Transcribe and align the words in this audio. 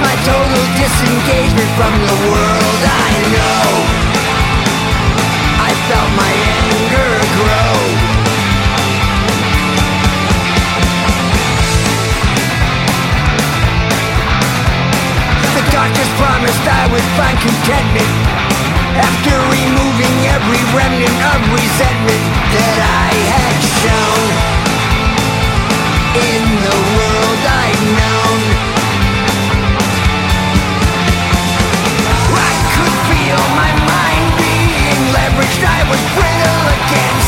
my 0.00 0.14
total 0.28 0.64
disengagement 0.76 1.70
from 1.76 1.92
the 2.04 2.16
world 2.28 2.80
I 2.84 3.12
know. 3.32 3.64
I 5.56 5.72
felt 5.88 6.10
my 6.16 6.32
anger 6.60 7.12
grow. 7.38 7.72
The 15.56 15.64
doctors 15.72 16.10
promised 16.20 16.64
I 16.68 16.84
would 16.92 17.08
find 17.16 17.36
contentment 17.40 18.12
after 19.00 19.34
removing 19.48 20.16
every 20.28 20.62
remnant 20.76 21.18
of 21.32 21.40
resentment 21.52 22.22
that 22.52 22.78
I 22.84 23.12
had 23.32 23.56
shown 23.80 24.65
leveraged. 35.46 35.64
I 35.64 35.88
was 35.88 36.00
brittle 36.14 36.66
against 36.74 37.25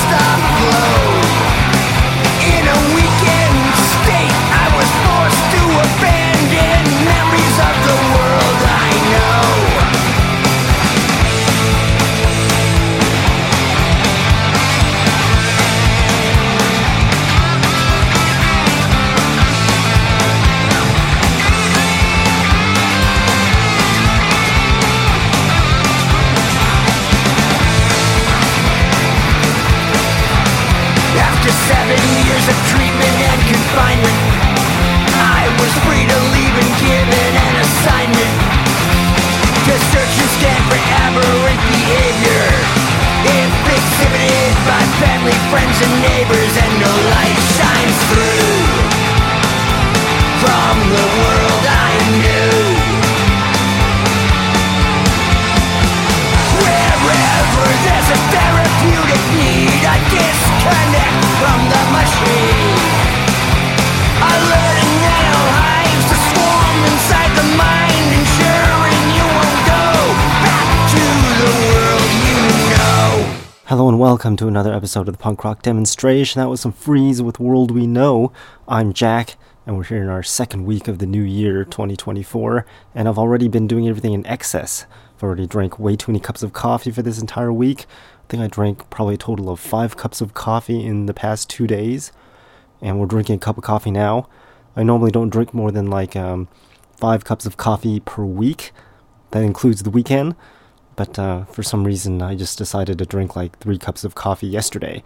friends, 45.51 45.81
and 45.81 45.95
neighbors, 46.03 46.55
and 46.63 46.73
no 46.81 46.93
light 47.13 47.41
shines 47.57 47.99
through. 48.11 48.69
From 50.43 50.77
the 50.93 51.07
world 51.19 51.38
Hello 73.69 73.87
and 73.87 73.99
welcome 74.01 74.35
to 74.39 74.49
another 74.49 74.73
episode 74.73 75.09
of 75.09 75.15
the 75.15 75.23
Punk 75.23 75.45
Rock 75.45 75.61
Demonstration. 75.61 76.41
That 76.41 76.49
was 76.49 76.63
some 76.63 76.73
Freeze 76.73 77.21
with 77.21 77.39
World 77.39 77.71
We 77.71 77.87
Know. 77.87 78.33
I'm 78.67 78.95
Jack, 78.95 79.37
and 79.67 79.77
we're 79.77 79.85
here 79.85 80.03
in 80.03 80.09
our 80.09 80.23
second 80.23 80.65
week 80.65 80.89
of 80.89 81.01
the 81.01 81.07
new 81.07 81.21
year, 81.21 81.67
2024, 81.67 82.65
and 82.95 83.07
I've 83.07 83.19
already 83.19 83.47
been 83.47 83.67
doing 83.67 83.87
everything 83.87 84.15
in 84.15 84.27
excess. 84.27 84.87
I've 85.15 85.23
already 85.23 85.47
drank 85.47 85.79
way 85.79 85.97
too 85.97 86.11
many 86.11 86.19
cups 86.19 86.43
of 86.43 86.55
coffee 86.55 86.91
for 86.91 87.03
this 87.03 87.21
entire 87.21 87.53
week. 87.53 87.83
I 87.83 88.31
think 88.31 88.43
I 88.43 88.47
drank 88.47 88.89
probably 88.89 89.17
a 89.17 89.19
total 89.19 89.51
of 89.51 89.61
five 89.61 89.99
cups 89.99 90.23
of 90.23 90.33
coffee 90.33 90.83
in 90.83 91.05
the 91.05 91.13
past 91.13 91.51
two 91.51 91.67
days, 91.67 92.11
and 92.81 92.99
we're 92.99 93.05
drinking 93.05 93.35
a 93.35 93.39
cup 93.39 93.59
of 93.59 93.65
coffee 93.65 93.91
now. 93.91 94.31
I 94.77 94.83
normally 94.83 95.11
don't 95.11 95.29
drink 95.29 95.53
more 95.53 95.71
than 95.71 95.89
like 95.89 96.17
um, 96.17 96.49
five 96.97 97.23
cups 97.23 97.45
of 97.45 97.59
coffee 97.59 98.01
per 98.01 98.25
week. 98.25 98.73
That 99.33 99.43
includes 99.43 99.83
the 99.83 99.91
weekend. 99.91 100.37
But 100.99 101.17
uh, 101.17 101.45
for 101.45 101.63
some 101.63 101.85
reason, 101.85 102.21
I 102.23 102.35
just 102.35 102.59
decided 102.59 102.99
to 102.99 103.07
drink 103.07 103.37
like 103.37 103.57
three 103.61 103.79
cups 103.79 104.03
of 104.03 104.17
coffee 104.17 104.49
yesterday, 104.49 105.05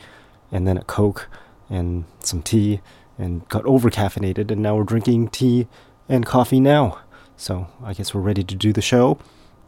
and 0.51 0.67
then 0.67 0.79
a 0.79 0.85
Coke 0.85 1.29
and 1.69 2.07
some 2.21 2.41
tea, 2.41 2.81
and 3.19 3.47
got 3.51 3.67
over 3.67 3.91
caffeinated, 3.91 4.51
and 4.51 4.63
now 4.63 4.75
we're 4.75 4.85
drinking 4.85 5.29
tea 5.29 5.69
and 6.09 6.25
coffee 6.25 6.61
now. 6.61 6.99
So 7.37 7.67
I 7.85 7.93
guess 7.93 8.15
we're 8.15 8.23
ready 8.23 8.43
to 8.43 8.55
do 8.55 8.73
the 8.73 8.81
show. 8.81 9.19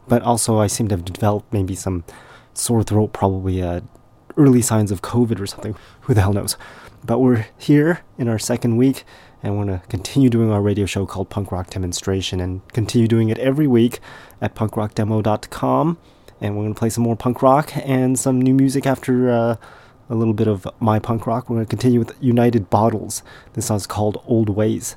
But 0.07 0.23
also, 0.23 0.57
I 0.57 0.65
seem 0.65 0.87
to 0.87 0.95
have 0.95 1.05
developed 1.05 1.53
maybe 1.53 1.75
some 1.75 2.03
sore 2.55 2.81
throat, 2.81 3.13
probably 3.13 3.61
uh, 3.61 3.81
early 4.35 4.63
signs 4.63 4.91
of 4.91 5.03
COVID 5.03 5.39
or 5.39 5.45
something. 5.45 5.75
Who 6.01 6.15
the 6.15 6.21
hell 6.21 6.33
knows? 6.33 6.57
But 7.03 7.19
we're 7.19 7.45
here 7.55 8.01
in 8.17 8.27
our 8.27 8.39
second 8.39 8.77
week, 8.77 9.03
and 9.43 9.59
we're 9.59 9.65
going 9.65 9.79
to 9.79 9.87
continue 9.89 10.31
doing 10.31 10.49
our 10.49 10.61
radio 10.61 10.87
show 10.87 11.05
called 11.05 11.29
Punk 11.29 11.51
Rock 11.51 11.69
Demonstration 11.69 12.39
and 12.39 12.67
continue 12.73 13.07
doing 13.07 13.29
it 13.29 13.37
every 13.37 13.67
week 13.67 13.99
at 14.41 14.55
punkrockdemo.com. 14.55 15.99
And 16.41 16.55
we're 16.55 16.63
going 16.63 16.73
to 16.73 16.79
play 16.79 16.89
some 16.89 17.03
more 17.03 17.15
punk 17.15 17.41
rock 17.41 17.71
and 17.77 18.19
some 18.19 18.41
new 18.41 18.53
music 18.53 18.85
after 18.85 19.31
uh, 19.31 19.55
a 20.09 20.15
little 20.15 20.33
bit 20.33 20.47
of 20.47 20.67
my 20.79 20.99
punk 20.99 21.25
rock. 21.25 21.49
We're 21.49 21.57
going 21.57 21.65
to 21.65 21.69
continue 21.69 21.99
with 21.99 22.15
United 22.19 22.69
Bottles. 22.69 23.23
This 23.53 23.67
song's 23.67 23.87
called 23.87 24.21
Old 24.25 24.49
Ways. 24.49 24.95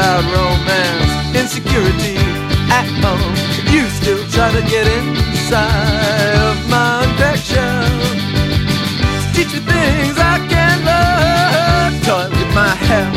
about 0.00 0.24
romance, 0.32 1.36
insecurity 1.36 2.16
at 2.72 2.88
home. 3.04 3.36
You 3.68 3.84
still 4.00 4.22
try 4.32 4.50
to 4.50 4.62
get 4.62 4.86
inside 4.88 6.36
of 6.48 6.56
my 6.70 7.04
affection. 7.04 7.84
Teach 9.34 9.52
me 9.52 9.60
things 9.60 10.16
I 10.16 10.36
can't 10.48 10.80
learn. 10.88 11.90
Toy 12.06 12.24
with 12.32 12.52
my 12.54 12.72
hair. 12.86 13.08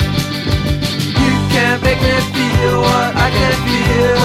You 1.24 1.34
can't 1.56 1.80
make 1.88 2.02
me 2.04 2.16
feel 2.36 2.76
what 2.88 3.12
I 3.16 3.30
can 3.38 3.56
feel. 3.68 4.20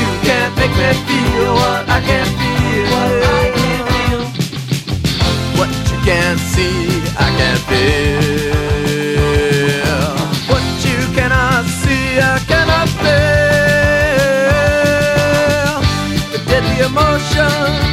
You 0.00 0.08
can't 0.26 0.52
make 0.58 0.74
me 0.80 0.90
feel 1.06 1.54
what 1.54 1.82
I 1.88 2.00
can't 2.08 2.32
feel. 2.40 2.90
What 5.58 5.70
you 5.90 5.98
can't 6.08 6.40
see, 6.52 6.78
I 7.14 7.28
can't 7.38 7.62
feel. 7.70 8.45
ocean 17.38 17.85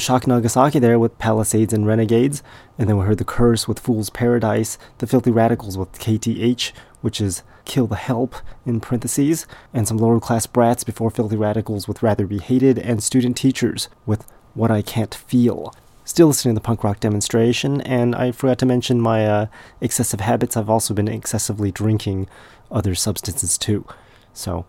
Shock 0.00 0.26
Nagasaki 0.26 0.78
there 0.78 0.98
with 0.98 1.18
Palisades 1.18 1.72
and 1.72 1.86
Renegades, 1.86 2.42
and 2.78 2.88
then 2.88 2.96
we 2.96 3.04
heard 3.04 3.18
The 3.18 3.24
Curse 3.24 3.68
with 3.68 3.78
Fool's 3.78 4.10
Paradise, 4.10 4.78
The 4.98 5.06
Filthy 5.06 5.30
Radicals 5.30 5.78
with 5.78 5.92
KTH, 5.92 6.72
which 7.02 7.20
is 7.20 7.42
Kill 7.64 7.86
the 7.86 7.96
Help 7.96 8.34
in 8.64 8.80
parentheses, 8.80 9.46
and 9.72 9.86
some 9.86 9.98
lower 9.98 10.18
class 10.18 10.46
brats 10.46 10.82
before 10.82 11.10
Filthy 11.10 11.36
Radicals 11.36 11.86
with 11.86 12.02
Rather 12.02 12.26
Be 12.26 12.38
Hated, 12.38 12.78
and 12.78 13.02
Student 13.02 13.36
Teachers 13.36 13.88
with 14.06 14.26
What 14.54 14.70
I 14.70 14.82
Can't 14.82 15.14
Feel. 15.14 15.72
Still 16.04 16.28
listening 16.28 16.54
to 16.54 16.60
the 16.60 16.64
punk 16.64 16.82
rock 16.82 16.98
demonstration, 16.98 17.80
and 17.82 18.16
I 18.16 18.32
forgot 18.32 18.58
to 18.58 18.66
mention 18.66 19.00
my 19.00 19.26
uh, 19.26 19.46
excessive 19.80 20.20
habits. 20.20 20.56
I've 20.56 20.70
also 20.70 20.94
been 20.94 21.08
excessively 21.08 21.70
drinking 21.70 22.26
other 22.70 22.94
substances 22.94 23.56
too. 23.56 23.86
So, 24.32 24.64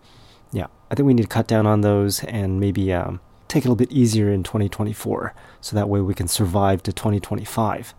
yeah, 0.52 0.66
I 0.90 0.94
think 0.94 1.06
we 1.06 1.14
need 1.14 1.22
to 1.22 1.28
cut 1.28 1.46
down 1.46 1.66
on 1.66 1.80
those 1.80 2.22
and 2.24 2.60
maybe 2.60 2.92
um, 2.92 3.20
take 3.52 3.64
it 3.64 3.68
a 3.68 3.70
little 3.70 3.76
bit 3.76 3.92
easier 3.92 4.30
in 4.30 4.42
2024 4.42 5.34
so 5.60 5.76
that 5.76 5.88
way 5.88 6.00
we 6.00 6.14
can 6.14 6.28
survive 6.28 6.82
to 6.84 6.92
2025. 6.92 7.94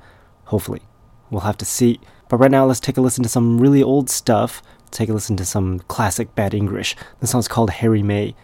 Hopefully. 0.46 0.82
We'll 1.30 1.42
have 1.42 1.58
to 1.58 1.66
see. 1.66 2.00
But 2.30 2.38
right 2.38 2.52
now, 2.52 2.66
let's 2.66 2.80
take 2.80 2.98
a 2.98 3.02
listen 3.02 3.24
to 3.24 3.30
some 3.30 3.60
really 3.60 3.82
old 3.82 4.10
stuff. 4.10 4.62
Take 4.92 5.10
a 5.10 5.14
listen 5.14 5.36
to 5.38 5.46
some 5.46 5.80
classic 5.80 6.36
bad 6.36 6.54
English. 6.54 6.96
This 7.20 7.32
song's 7.32 7.48
called 7.48 7.72
Harry 7.72 8.04
May. 8.04 8.36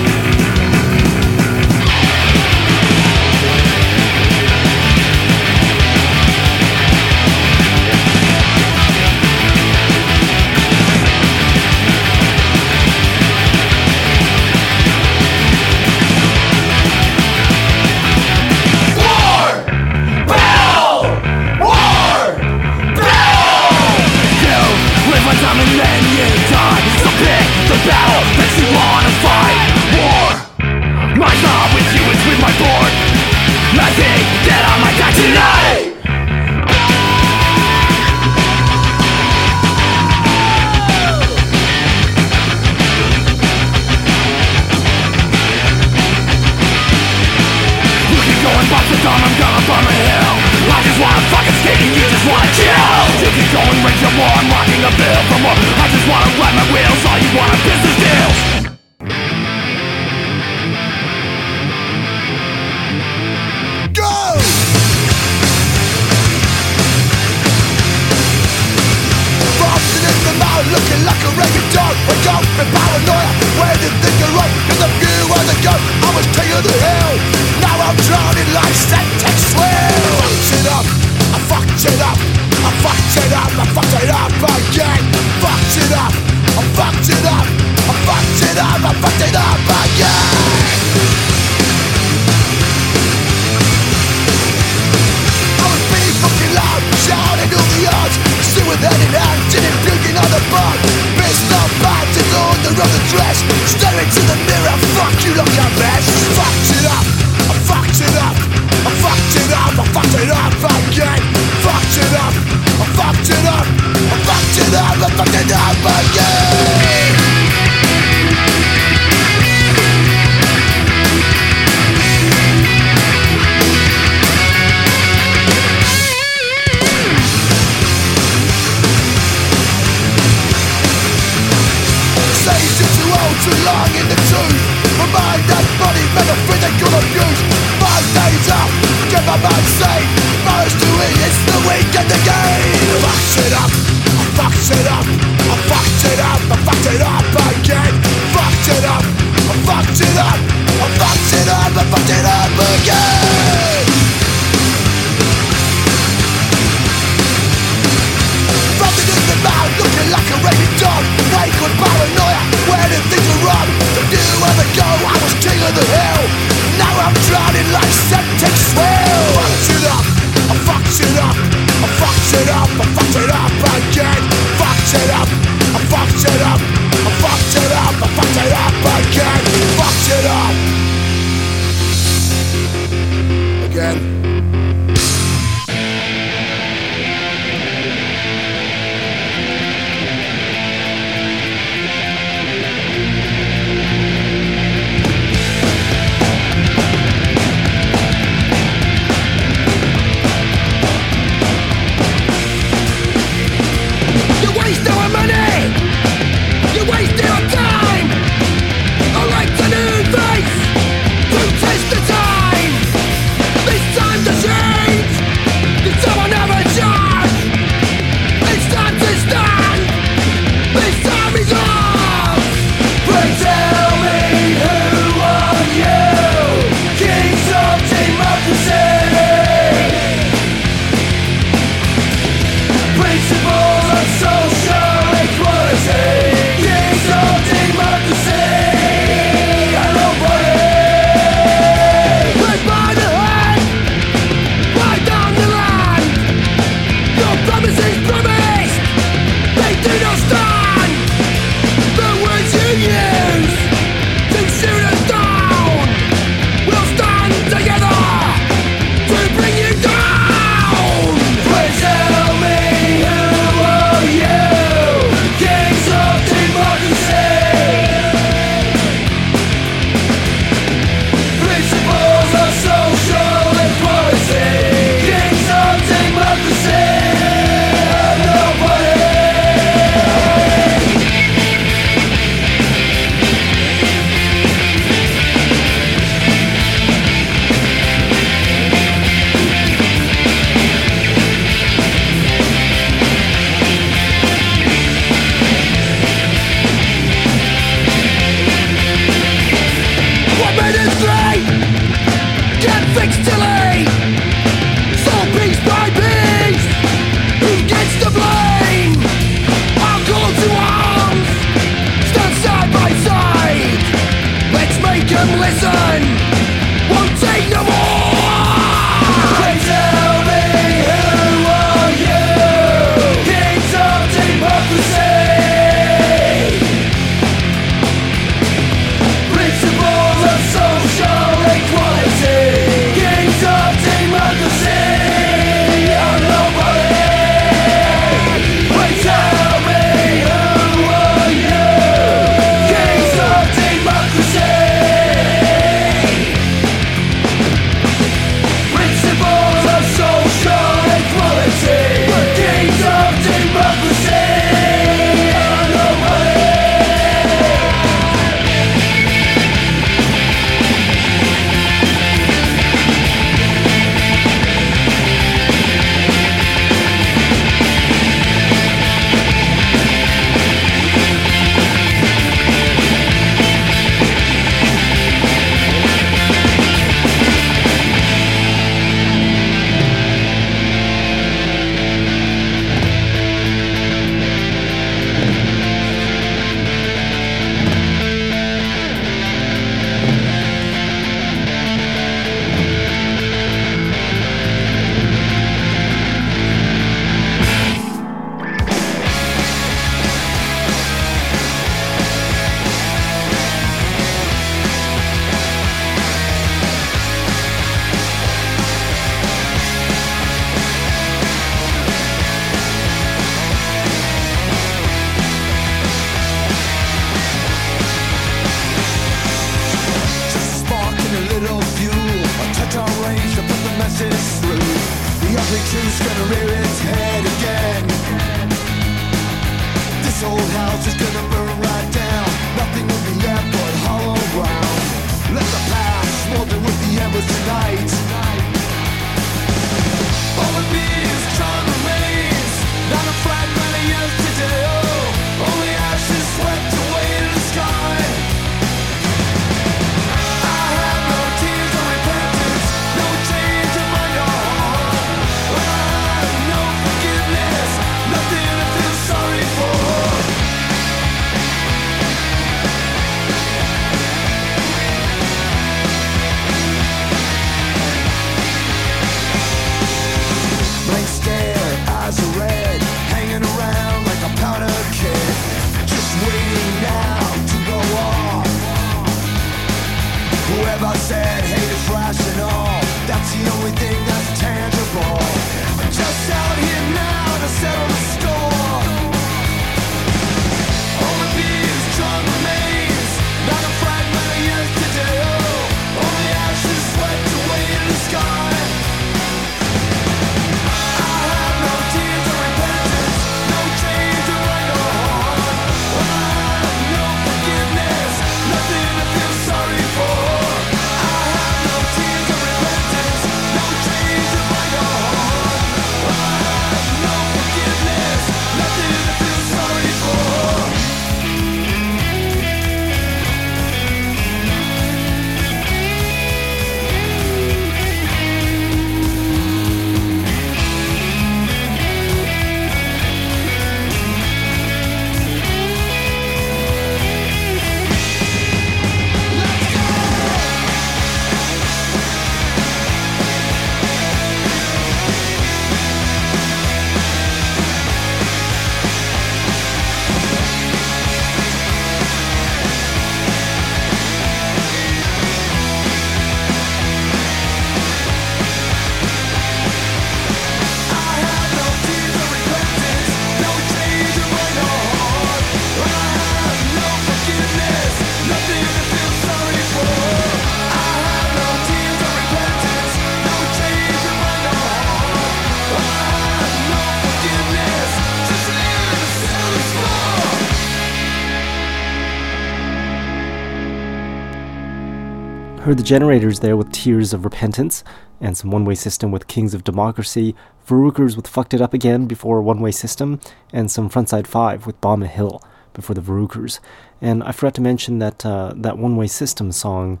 Heard 585.70 585.78
the 585.78 585.84
generators 585.84 586.40
there 586.40 586.56
with 586.56 586.72
Tears 586.72 587.12
of 587.12 587.24
Repentance, 587.24 587.84
and 588.20 588.36
some 588.36 588.50
One 588.50 588.64
Way 588.64 588.74
System 588.74 589.12
with 589.12 589.28
Kings 589.28 589.54
of 589.54 589.62
Democracy, 589.62 590.34
Varukers 590.66 591.14
with 591.14 591.28
Fucked 591.28 591.54
It 591.54 591.60
Up 591.60 591.72
Again 591.72 592.06
before 592.06 592.42
One 592.42 592.58
Way 592.58 592.72
System, 592.72 593.20
and 593.52 593.70
some 593.70 593.88
Frontside 593.88 594.26
5 594.26 594.66
with 594.66 594.80
Bomb 594.80 595.04
a 595.04 595.06
Hill 595.06 595.40
before 595.72 595.94
the 595.94 596.00
Varukers. 596.00 596.58
And 597.00 597.22
I 597.22 597.30
forgot 597.30 597.54
to 597.54 597.60
mention 597.60 598.00
that 598.00 598.26
uh, 598.26 598.52
that 598.56 598.78
One 598.78 598.96
Way 598.96 599.06
System 599.06 599.52
song, 599.52 600.00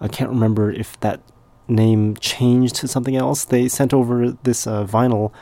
I 0.00 0.08
can't 0.08 0.30
remember 0.30 0.72
if 0.72 0.98
that 1.00 1.20
name 1.68 2.16
changed 2.16 2.76
to 2.76 2.88
something 2.88 3.14
else. 3.14 3.44
They 3.44 3.68
sent 3.68 3.92
over 3.92 4.38
this 4.44 4.66
uh, 4.66 4.86
vinyl 4.86 5.32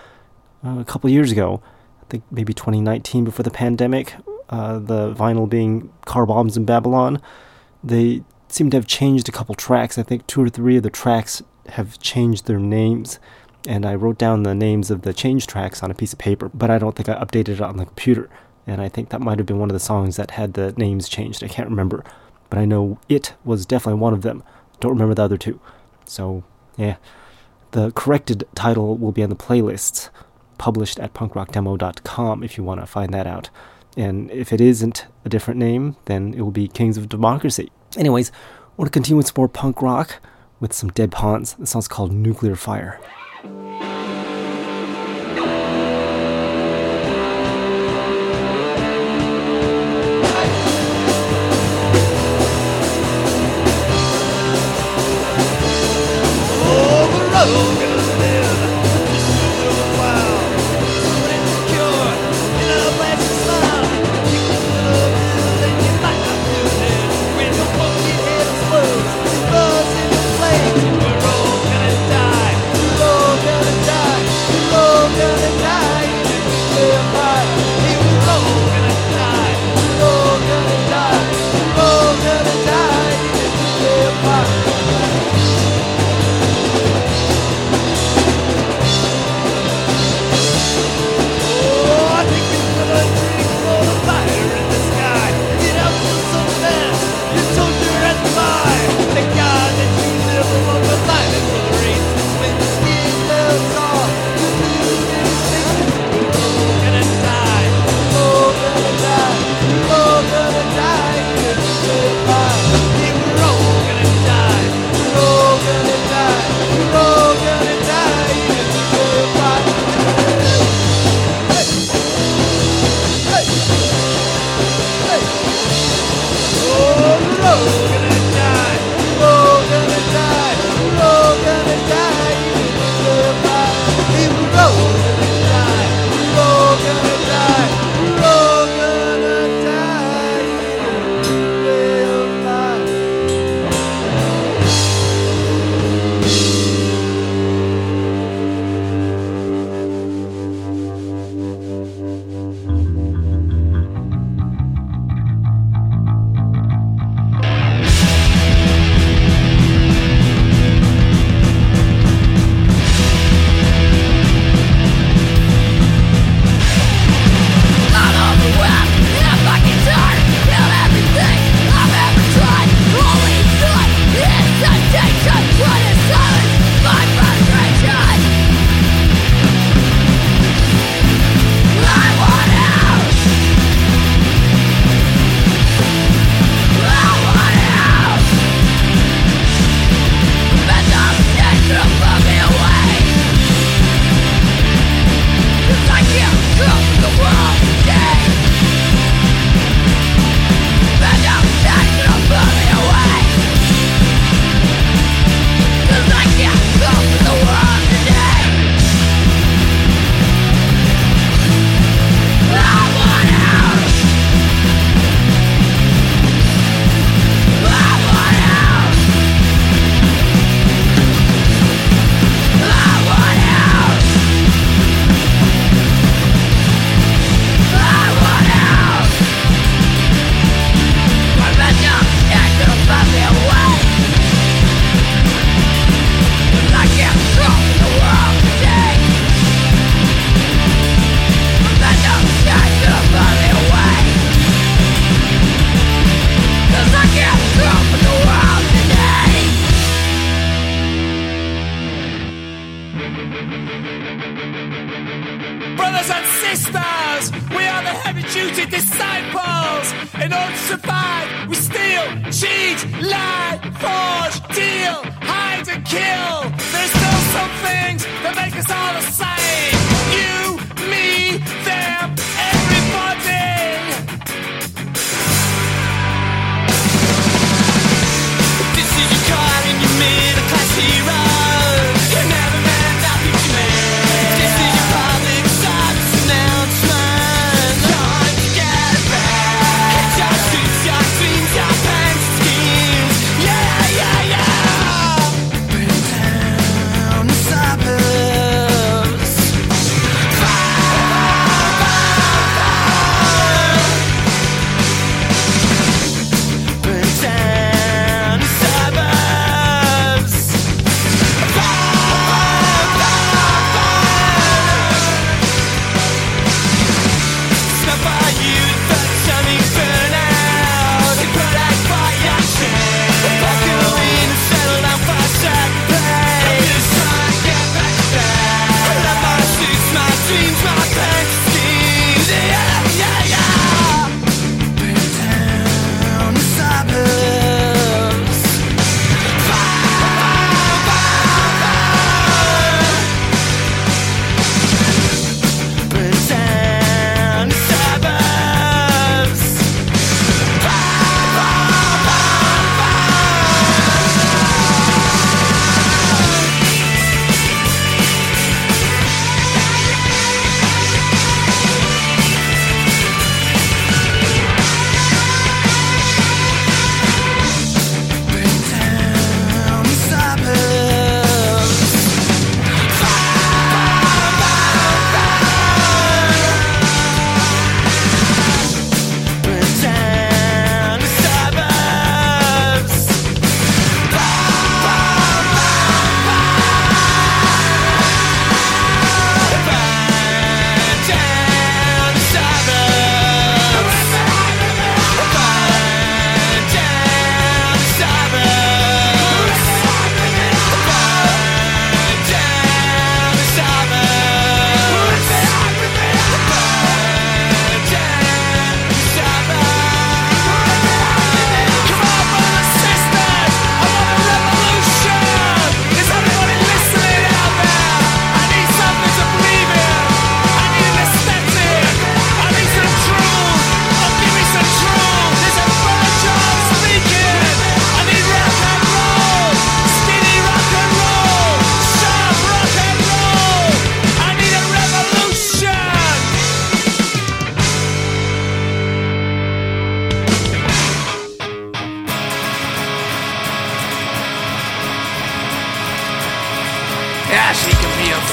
uh, 0.66 0.80
a 0.80 0.84
couple 0.84 1.08
years 1.08 1.30
ago, 1.30 1.62
I 2.02 2.06
think 2.06 2.24
maybe 2.32 2.52
2019 2.52 3.22
before 3.22 3.44
the 3.44 3.52
pandemic, 3.52 4.16
uh, 4.48 4.80
the 4.80 5.14
vinyl 5.14 5.48
being 5.48 5.92
Car 6.04 6.26
Bombs 6.26 6.56
in 6.56 6.64
Babylon. 6.64 7.22
They 7.84 8.24
seem 8.48 8.70
to 8.70 8.76
have 8.76 8.86
changed 8.86 9.28
a 9.28 9.32
couple 9.32 9.54
tracks. 9.54 9.98
I 9.98 10.02
think 10.02 10.26
two 10.26 10.42
or 10.42 10.48
three 10.48 10.76
of 10.76 10.82
the 10.82 10.90
tracks 10.90 11.42
have 11.70 11.98
changed 11.98 12.46
their 12.46 12.58
names. 12.58 13.18
And 13.66 13.84
I 13.84 13.94
wrote 13.94 14.18
down 14.18 14.44
the 14.44 14.54
names 14.54 14.90
of 14.90 15.02
the 15.02 15.12
change 15.12 15.46
tracks 15.46 15.82
on 15.82 15.90
a 15.90 15.94
piece 15.94 16.12
of 16.12 16.18
paper, 16.18 16.48
but 16.54 16.70
I 16.70 16.78
don't 16.78 16.94
think 16.96 17.08
I 17.08 17.14
updated 17.14 17.54
it 17.54 17.60
on 17.60 17.76
the 17.76 17.84
computer. 17.84 18.30
And 18.66 18.80
I 18.80 18.88
think 18.88 19.10
that 19.10 19.20
might 19.20 19.38
have 19.38 19.46
been 19.46 19.58
one 19.58 19.70
of 19.70 19.74
the 19.74 19.80
songs 19.80 20.16
that 20.16 20.32
had 20.32 20.54
the 20.54 20.72
names 20.76 21.08
changed. 21.08 21.42
I 21.42 21.48
can't 21.48 21.68
remember. 21.68 22.04
But 22.50 22.58
I 22.58 22.64
know 22.64 22.98
it 23.08 23.34
was 23.44 23.66
definitely 23.66 24.00
one 24.00 24.12
of 24.12 24.22
them. 24.22 24.42
Don't 24.80 24.92
remember 24.92 25.14
the 25.14 25.22
other 25.22 25.36
two. 25.36 25.60
So, 26.04 26.44
yeah. 26.76 26.96
The 27.72 27.90
corrected 27.92 28.44
title 28.54 28.96
will 28.96 29.12
be 29.12 29.22
on 29.22 29.30
the 29.30 29.36
playlists 29.36 30.08
published 30.56 30.98
at 30.98 31.14
punkrockdemo.com 31.14 32.42
if 32.42 32.56
you 32.56 32.64
want 32.64 32.80
to 32.80 32.86
find 32.86 33.12
that 33.14 33.26
out. 33.26 33.50
And 33.96 34.30
if 34.30 34.52
it 34.52 34.60
isn't 34.60 35.06
a 35.24 35.28
different 35.28 35.58
name, 35.58 35.96
then 36.04 36.34
it 36.34 36.40
will 36.40 36.50
be 36.50 36.68
Kings 36.68 36.96
of 36.96 37.08
Democracy. 37.08 37.70
Anyways, 37.96 38.30
want 38.76 38.86
to 38.86 38.92
continue 38.92 39.16
with 39.16 39.28
some 39.28 39.34
more 39.36 39.48
punk 39.48 39.82
rock 39.82 40.20
with 40.60 40.72
some 40.72 40.90
Dead 40.90 41.10
Pawns. 41.10 41.54
The 41.54 41.66
song's 41.66 41.88
called 41.88 42.12
Nuclear 42.12 42.56
Fire. 42.56 43.00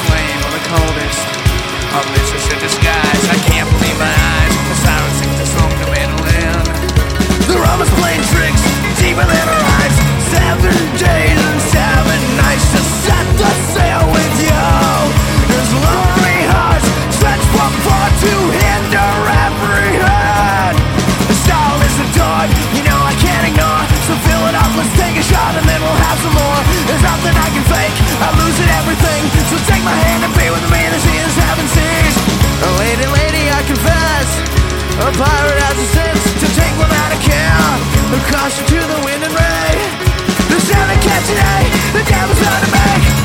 flame 0.03 0.41
on 0.43 0.51
the 0.51 0.63
coldest 0.67 1.23
of 1.95 2.03
mistress 2.11 2.45
in 2.51 2.59
disguise. 2.59 3.23
I 3.31 3.37
can't 3.47 3.69
believe 3.71 3.97
my 3.99 4.11
eyes. 4.11 4.53
The 4.69 4.77
sirens 4.83 5.15
sing 5.19 5.31
the 5.39 5.47
song 5.55 5.71
of 5.71 5.89
mandolin. 5.95 6.63
The 7.47 7.57
rum 7.57 7.79
playing 7.99 8.23
tricks 8.33 8.63
deeper 8.99 9.23
than 9.23 9.45
our 9.47 9.63
eyes. 9.79 9.95
Seven 10.31 10.75
days. 10.99 11.54
So 29.55 29.63
take 29.71 29.85
my 29.87 29.95
hand 29.95 30.19
and 30.19 30.35
be 30.35 30.51
with 30.51 30.67
me 30.67 30.83
the 30.91 30.99
seas. 30.99 31.35
Haven't 31.47 31.71
ceased 31.71 32.19
Lady, 32.75 33.07
lady, 33.07 33.47
I 33.47 33.63
confess. 33.63 34.27
A 34.99 35.07
pirate 35.15 35.59
has 35.63 35.77
a 35.79 35.87
sense 35.95 36.23
to 36.43 36.47
take 36.59 36.75
one 36.75 36.91
out 36.91 37.15
of 37.15 37.21
care 37.23 37.55
A 38.11 38.19
caution 38.35 38.65
to 38.67 38.79
the 38.83 38.99
wind 39.07 39.23
and 39.23 39.31
rain. 39.31 39.79
The 40.51 40.59
sound 40.59 40.91
I 40.91 40.97
catch 40.99 41.23
today, 41.31 41.63
the 41.95 42.03
devil's 42.03 42.41
on 42.43 42.61
to 42.67 42.71
make 42.75 43.24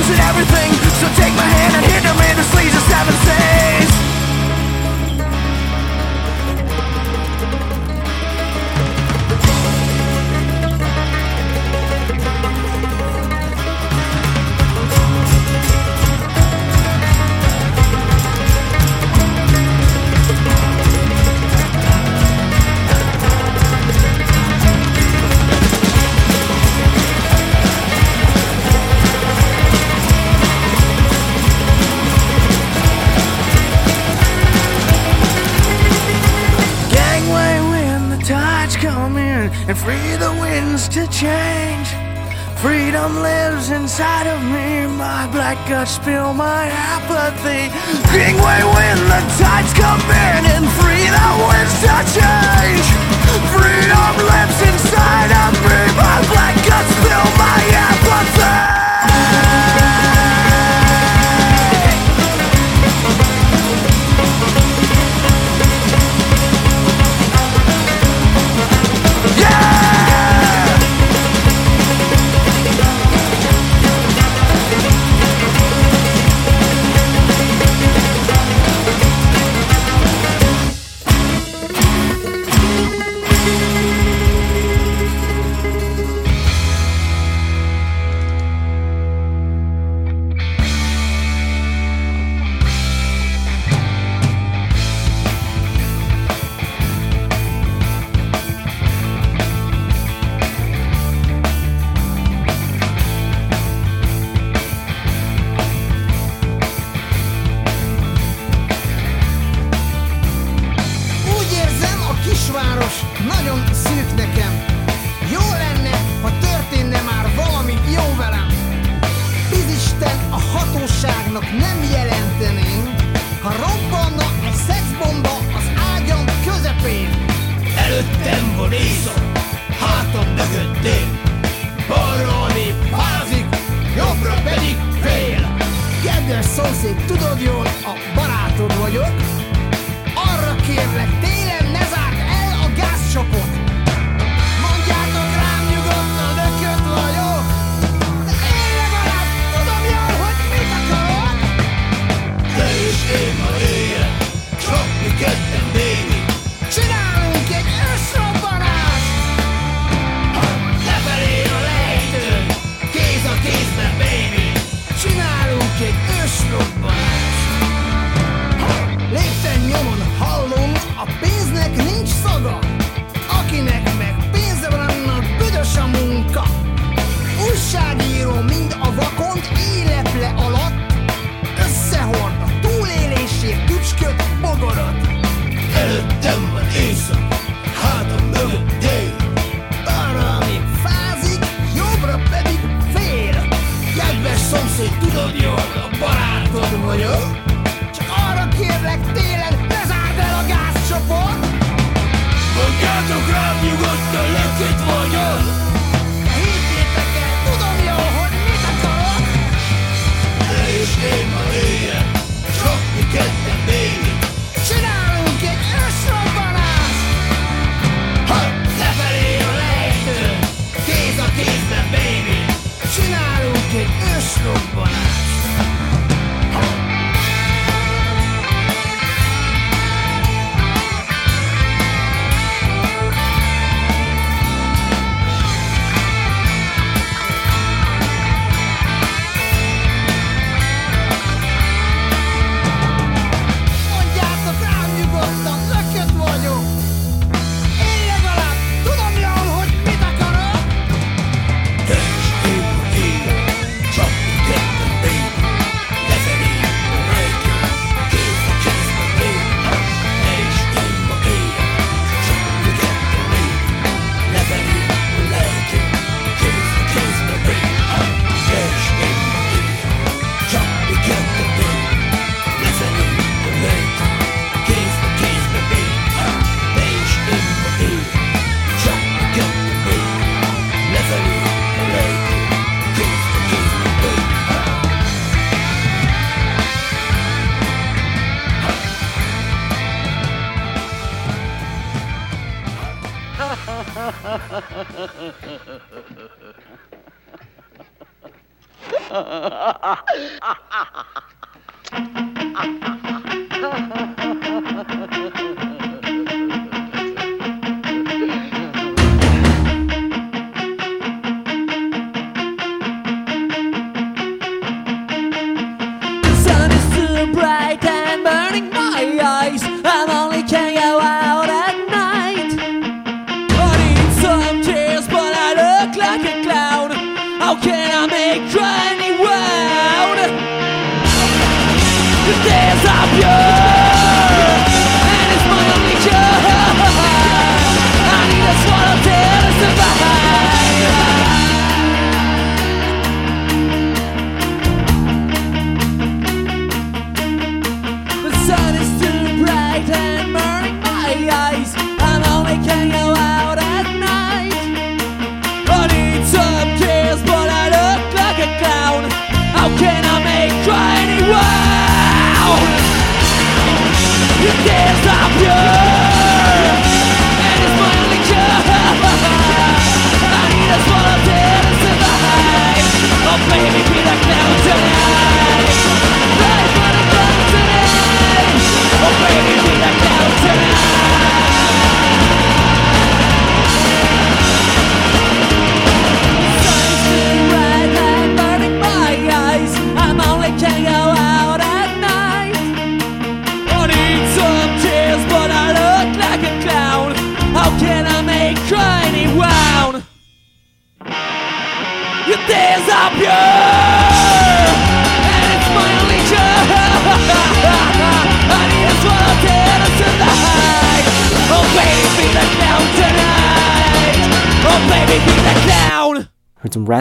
losing 0.00 0.18
everything. 0.20 0.69
to 40.90 41.06
change. 41.06 41.88
Freedom 42.58 43.22
lives 43.22 43.70
inside 43.70 44.26
of 44.26 44.42
me. 44.42 44.88
My 44.98 45.28
black 45.30 45.56
guts 45.68 45.92
spill 45.92 46.34
my 46.34 46.66
apathy. 46.66 47.70
Kingway, 48.10 48.60
when 48.74 48.98
the 49.06 49.22
tides 49.38 49.72
come 49.72 50.02
in 50.02 50.42
and 50.50 50.66
freedom 50.82 51.32
wins 51.46 51.74
to 51.86 51.94
change. 52.10 52.86
Freedom 53.54 54.14
lives 54.34 54.58
inside 54.66 55.30
of 55.30 55.54
me. 55.62 55.80
My 55.94 56.18
black 56.32 56.56
guts 56.66 56.90
spill 56.98 57.26
my 57.38 57.60
apathy. 57.86 59.79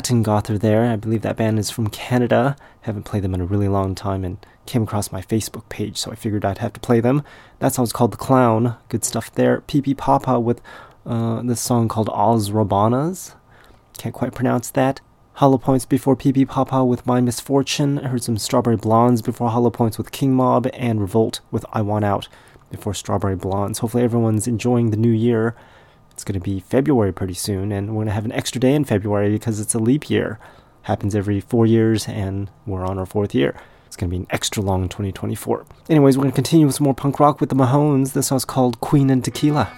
Some 0.10 0.24
Rattengother 0.24 0.60
there. 0.60 0.86
I 0.86 0.95
believe 0.95 1.22
that 1.22 1.38
band 1.38 1.60
is 1.60 1.70
from 1.70 1.88
Canada. 1.88 2.55
Haven't 2.82 3.03
played 3.03 3.22
them 3.22 3.36
in 3.36 3.41
a 3.41 3.45
really 3.45 3.68
long 3.68 3.93
time 3.93 4.26
and 4.26 4.43
came 4.66 4.82
across 4.82 5.12
my 5.12 5.22
Facebook 5.22 5.70
page, 5.70 5.97
so 5.97 6.12
I 6.12 6.16
figured 6.16 6.43
I'd 6.43 6.57
have 6.57 6.74
to 6.74 6.80
play 6.80 6.99
them. 6.99 7.22
That 7.60 7.76
song's 7.76 7.93
called 7.93 8.14
The 8.14 8.18
Clown. 8.18 8.76
Good 8.89 9.03
stuff 9.03 9.32
there. 9.32 9.62
PP 9.62 9.95
Papa 9.95 10.39
with 10.39 10.62
uh, 11.05 11.43
this 11.43 11.62
song 11.62 11.88
called 11.88 12.10
Oz 12.10 12.49
Rabanas. 12.49 13.36
Can't 13.99 14.16
quite 14.16 14.34
pronounce 14.34 14.72
that. 14.72 14.99
Hollow 15.34 15.60
Points 15.60 15.86
before 15.86 16.16
PP 16.16 16.47
Papa 16.47 16.84
with 16.84 17.05
My 17.05 17.22
Misfortune. 17.22 17.99
I 17.99 18.07
heard 18.07 18.24
some 18.24 18.39
Strawberry 18.39 18.78
Blondes 18.78 19.22
before 19.22 19.51
Hollow 19.51 19.70
Points 19.70 19.99
with 19.99 20.12
King 20.12 20.34
Mob 20.34 20.68
and 20.74 20.99
Revolt 20.99 21.41
with 21.51 21.68
I 21.72 21.84
Want 21.84 22.03
Out 22.03 22.28
before 22.72 22.95
Strawberry 22.95 23.36
Blondes. 23.36 23.78
Hopefully 23.78 24.03
everyone's 24.03 24.47
enjoying 24.47 24.89
the 24.89 24.97
new 24.97 25.12
year. 25.12 25.55
It's 26.20 26.26
going 26.26 26.38
to 26.38 26.43
be 26.43 26.59
February 26.59 27.13
pretty 27.13 27.34
soon, 27.34 27.72
and 27.72 27.91
we're 27.91 28.03
going 28.03 28.07
to 28.07 28.11
have 28.11 28.26
an 28.26 28.34
extra 28.34 28.59
day 28.59 28.74
in 28.74 28.84
February 28.84 29.32
because 29.32 29.61
it's 29.61 29.74
a 29.74 29.80
leap 29.80 30.09
year. 30.09 30.38
Happens 30.82 31.15
every 31.15 31.39
four 31.39 31.65
years, 31.65 32.09
and 32.09 32.49
we're 32.65 32.86
on 32.86 32.99
our 32.99 33.05
fourth 33.05 33.34
year. 33.34 33.55
It's 33.88 33.95
going 33.95 34.09
to 34.09 34.13
be 34.13 34.24
an 34.24 34.28
extra 34.30 34.61
long 34.61 34.89
2024. 34.89 35.65
Anyways, 35.89 36.17
we're 36.17 36.24
going 36.24 36.34
to 36.34 36.36
continue 36.36 36.65
with 36.65 36.76
some 36.76 36.84
more 36.84 36.93
punk 36.93 37.22
rock 37.22 37.39
with 37.39 37.47
the 37.47 37.55
Mahones. 37.55 38.11
This 38.11 38.28
song's 38.28 38.43
called 38.43 38.82
Queen 38.82 39.09
and 39.09 39.24
Tequila. 39.24 39.72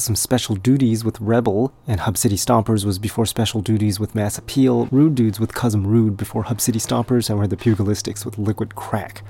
Was 0.00 0.06
some 0.06 0.16
Special 0.16 0.54
Duties 0.54 1.04
with 1.04 1.20
Rebel, 1.20 1.74
and 1.86 2.00
Hub 2.00 2.16
City 2.16 2.36
Stompers 2.36 2.86
was 2.86 2.98
before 2.98 3.26
Special 3.26 3.60
Duties 3.60 4.00
with 4.00 4.14
Mass 4.14 4.38
Appeal, 4.38 4.86
Rude 4.86 5.14
Dudes 5.14 5.38
with 5.38 5.52
Cousin 5.52 5.86
Rude 5.86 6.16
before 6.16 6.44
Hub 6.44 6.58
City 6.58 6.78
Stompers, 6.78 7.28
and 7.28 7.38
we're 7.38 7.46
the 7.46 7.54
Pugilistics 7.54 8.24
with 8.24 8.38
Liquid 8.38 8.74
Crack 8.74 9.22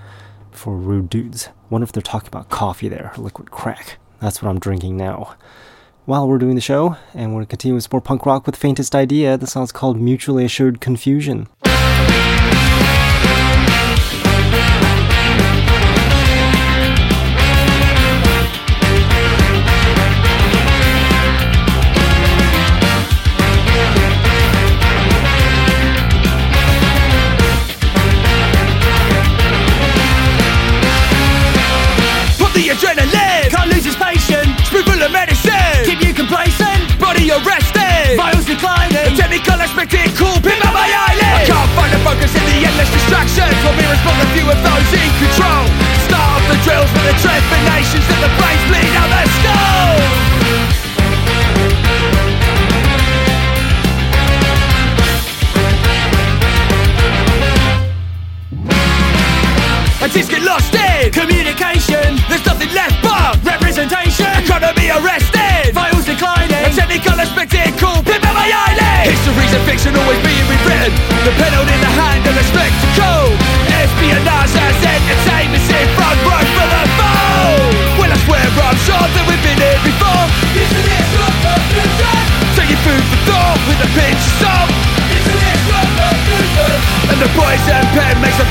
before 0.53 0.77
Rude 0.77 1.11
Dudes. 1.11 1.49
Wonder 1.71 1.83
if 1.83 1.91
they're 1.91 2.01
talking 2.01 2.29
about 2.29 2.51
coffee 2.51 2.87
there, 2.87 3.11
liquid 3.17 3.51
crack. 3.51 3.99
That's 4.21 4.41
what 4.41 4.49
I'm 4.49 4.61
drinking 4.61 4.97
now. 4.97 5.35
While 6.05 6.29
we're 6.29 6.39
doing 6.39 6.55
the 6.55 6.61
show, 6.61 6.95
and 7.15 7.35
we're 7.35 7.47
continuing 7.47 7.75
with 7.75 7.93
more 7.93 8.01
punk 8.01 8.25
rock 8.25 8.47
with 8.47 8.55
Faintest 8.55 8.95
Idea, 8.95 9.37
the 9.37 9.49
song's 9.49 9.73
called 9.73 10.01
Mutually 10.01 10.45
Assured 10.45 10.81
Confusion. 10.81 11.49
Technical 39.87 40.29
cool, 40.29 40.37
pin 40.45 40.61
by 40.61 40.73
my 40.77 40.85
eyelid. 40.85 41.25
I 41.25 41.49
can't 41.49 41.71
find 41.73 41.93
the 41.93 42.01
focus 42.05 42.29
in 42.37 42.45
the 42.45 42.69
endless 42.69 42.91
distractions. 42.93 43.57
While 43.65 43.73
me 43.81 43.85
respond 43.89 44.21
a 44.21 44.29
few 44.37 44.45
of 44.45 44.61
those 44.61 44.91
in 44.93 45.09
control. 45.17 45.65
Start 46.05 46.29
off 46.37 46.45
the 46.53 46.59
drills 46.61 46.91
with 46.93 47.05
the 47.09 47.17
trepanations 47.25 48.05
that 48.13 48.21
the 48.21 48.29
brains 48.37 48.61
bleed 48.69 48.93
out 49.01 49.09
their 49.09 49.29
skull. 49.41 50.21
I 60.03 60.09
just 60.09 60.31
get 60.31 60.43
lost 60.43 60.75
in 60.75 61.13
communication. 61.13 62.21
There's 62.29 62.45
nothing 62.45 62.73
left 62.75 63.00
but 63.00 63.00
representation. 63.81 64.29
Economy 64.45 64.93
arrested, 64.93 65.73
vitals 65.73 66.05
declining. 66.05 66.53
A 66.53 66.71
technical 66.73 67.17
spectacle, 67.25 67.97
pin 68.05 68.21
by 68.21 68.33
my 68.37 68.45
eyelid. 68.45 69.09
History's 69.09 69.53
a 69.57 69.61
fiction 69.65 69.97
always 69.97 70.21
being 70.21 70.45
rewritten. 70.53 70.93
The 71.25 71.33
pen 71.41 71.53
held 71.57 71.69
in 71.69 71.81
the 71.81 71.93
hand 71.97 72.21
of 72.29 72.35
the 72.37 72.45
spectacle. 72.45 73.33
Espionage 73.73 74.53
as 74.53 74.77
entertainment's 74.85 75.69
in 75.73 75.89
front 75.97 76.21
row 76.29 76.45
for 76.45 76.69
the 76.69 76.83
foe. 77.01 78.05
Well, 78.05 78.13
I 78.13 78.19
swear 78.29 78.45
I'm 78.45 78.77
sure 78.85 79.01
that 79.01 79.25
we've 79.25 79.45
been 79.49 79.57
here 79.57 79.81
before. 79.81 80.25
Take 82.57 82.69
your 82.69 82.83
food 82.85 83.05
for 83.09 83.21
thought 83.33 83.61
with 83.65 83.81
a 83.81 83.91
pinch 83.97 84.21
of 84.21 84.35
salt. 84.45 84.71
And 87.09 87.19
the 87.19 87.31
poison 87.33 87.85
pen 87.97 88.21
makes 88.21 88.39
a 88.45 88.47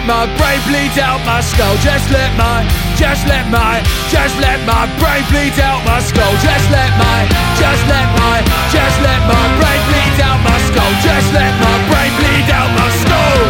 let 0.00 0.06
my 0.06 0.26
brain 0.38 0.60
bleed 0.64 0.96
out 0.98 1.20
my 1.26 1.40
skull. 1.40 1.76
Just 1.84 2.08
let 2.10 2.32
my, 2.36 2.64
just 2.96 3.26
let 3.28 3.44
my, 3.50 3.84
just 4.08 4.32
let 4.40 4.56
my 4.64 4.88
brain 4.96 5.24
bleed 5.28 5.60
out 5.60 5.84
my 5.84 6.00
skull. 6.00 6.32
Just 6.40 6.70
let 6.72 6.88
my, 6.96 7.28
just 7.60 7.84
let 7.84 8.08
my, 8.16 8.40
just 8.72 8.96
let 9.04 9.20
my 9.28 9.44
brain 9.60 9.80
bleed 9.92 10.20
out 10.24 10.40
my 10.40 10.56
skull. 10.72 10.92
Just 11.04 11.28
let 11.36 11.52
my 11.60 11.76
brain 11.92 12.12
bleed 12.16 12.48
out 12.48 12.70
my 12.80 12.88
skull. 13.02 13.40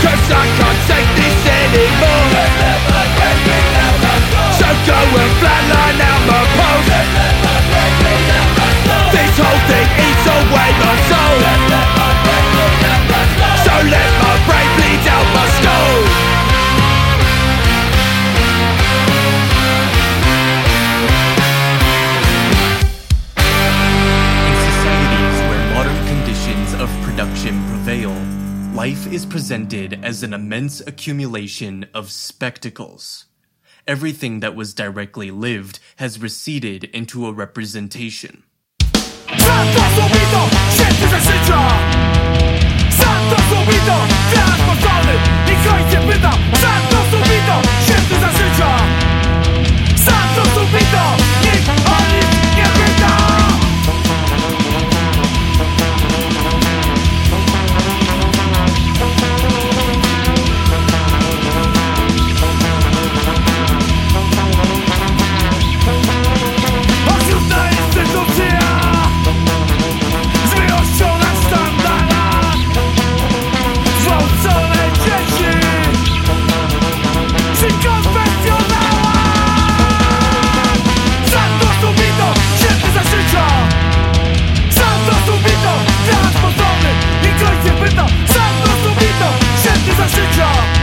Cause 0.00 0.24
I 0.32 0.44
can't 0.56 0.80
take 0.88 1.10
this 1.20 1.36
anymore. 1.60 2.24
Just 2.32 2.56
let 2.64 2.80
my 2.88 3.04
brain 3.20 3.38
bleed 3.44 3.72
out 3.76 3.96
my 4.00 4.16
skull. 4.24 4.52
So 4.56 4.68
go 4.88 5.00
and 5.20 5.32
flatline 5.36 6.00
out 6.00 6.22
my 6.24 6.42
pulse. 6.56 7.19
Is 29.12 29.26
presented 29.26 30.04
as 30.04 30.22
an 30.22 30.32
immense 30.32 30.80
accumulation 30.80 31.84
of 31.92 32.12
spectacles. 32.12 33.24
Everything 33.84 34.38
that 34.38 34.54
was 34.54 34.72
directly 34.72 35.32
lived 35.32 35.80
has 35.96 36.22
receded 36.22 36.84
into 36.84 37.26
a 37.26 37.32
representation. 37.32 38.44
Santo 39.26 39.82
subito, 39.90 40.70
święty 90.40 90.79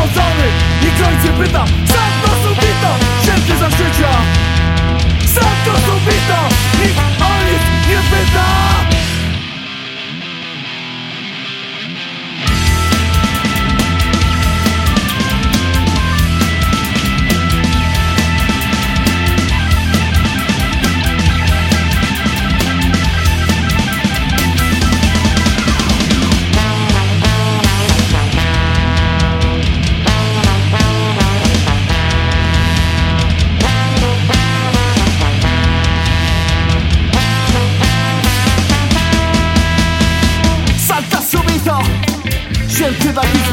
spocony 0.00 0.46
I 0.82 1.02
kończy 1.02 1.38
pyta 1.38 1.64
Santo 1.66 2.48
subito, 2.48 2.90
święty 3.22 3.58
za 3.58 3.70
życia. 3.70 4.10
Santo 5.26 5.80
subito, 5.86 6.38
nikt 6.78 7.22
o 7.22 7.44
nic 7.44 7.88
nie 7.88 7.96
pyta 7.96 8.69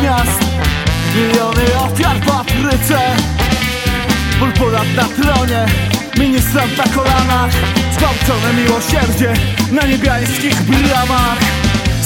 miast. 0.07 0.41
Miliony 1.15 1.65
ofiar 1.85 2.17
po 2.25 2.33
Afryce. 2.33 2.99
Ból 4.39 4.51
ponad 4.51 4.87
na 4.95 5.03
tronie. 5.03 5.65
Ministrant 6.17 6.77
na 6.77 6.83
kolanach. 6.83 7.53
Zgwałcone 7.93 8.53
miłosierdzie 8.53 9.33
Na 9.71 9.85
niebiańskich 9.85 10.61
bramach. 10.61 11.39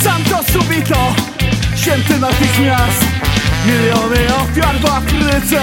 Santo 0.04 0.38
subito 0.54 1.16
Święty 1.76 2.20
natychmiast. 2.20 3.02
Miliony 3.66 4.22
ofiar 4.42 4.76
w 4.82 4.86
Afryce. 4.86 5.62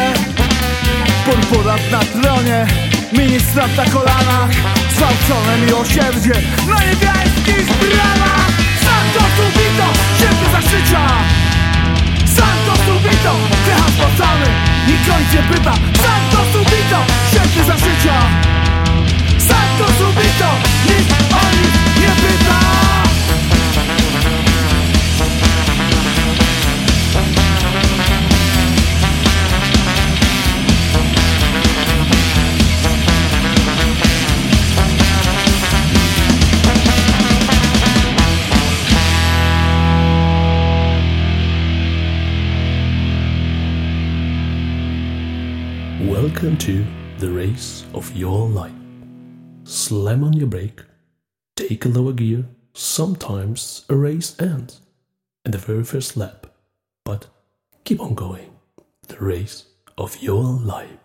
Ból 1.26 1.40
ponad 1.50 1.82
na 1.90 2.00
tronie. 2.00 2.66
Ministrant 3.12 3.76
na 3.76 3.84
kolanach. 3.84 4.50
Zgwałcone 4.94 5.58
miłosierdzie 5.66 6.34
Na 6.68 6.78
niebiańskich 6.88 7.66
bramach. 7.80 8.50
Santo 8.84 9.20
subito 9.36 9.86
Święty 10.16 10.46
za 10.52 10.60
życia 10.70 11.47
subito, 12.88 13.32
krycha 13.64 13.88
spocony 13.96 14.48
Nikt 14.86 15.34
nie 15.34 15.42
pyta 15.42 15.74
Santo 16.02 16.38
subito, 16.52 16.98
święty 17.30 17.64
za 17.64 17.76
życia. 17.76 18.14
Santo 19.38 19.92
subito, 19.98 20.50
nikt 20.86 21.12
o 21.32 21.42
nic 21.56 21.74
nie 22.00 22.12
pyta 22.22 22.47
Welcome 46.22 46.58
to 46.58 46.84
the 47.18 47.30
race 47.30 47.84
of 47.94 48.12
your 48.16 48.48
life. 48.48 48.72
Slam 49.62 50.24
on 50.24 50.32
your 50.32 50.48
brake, 50.48 50.82
take 51.54 51.84
a 51.84 51.88
lower 51.88 52.12
gear. 52.12 52.44
Sometimes 52.74 53.84
a 53.88 53.94
race 53.94 54.34
ends 54.40 54.80
in 55.44 55.52
the 55.52 55.58
very 55.58 55.84
first 55.84 56.16
lap, 56.16 56.48
but 57.04 57.28
keep 57.84 58.00
on 58.00 58.16
going. 58.16 58.50
The 59.06 59.18
race 59.18 59.66
of 59.96 60.20
your 60.20 60.42
life. 60.42 60.98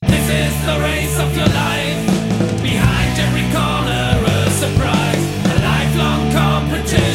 This 0.00 0.26
is 0.30 0.64
the 0.64 0.80
race 0.80 1.18
of 1.18 1.36
your 1.36 1.48
life. 1.48 2.62
Behind 2.62 3.12
every 3.26 3.46
corner, 3.52 4.24
a 4.32 4.50
surprise. 4.50 5.24
A 5.44 5.56
lifelong 5.60 6.32
competition. 6.32 7.11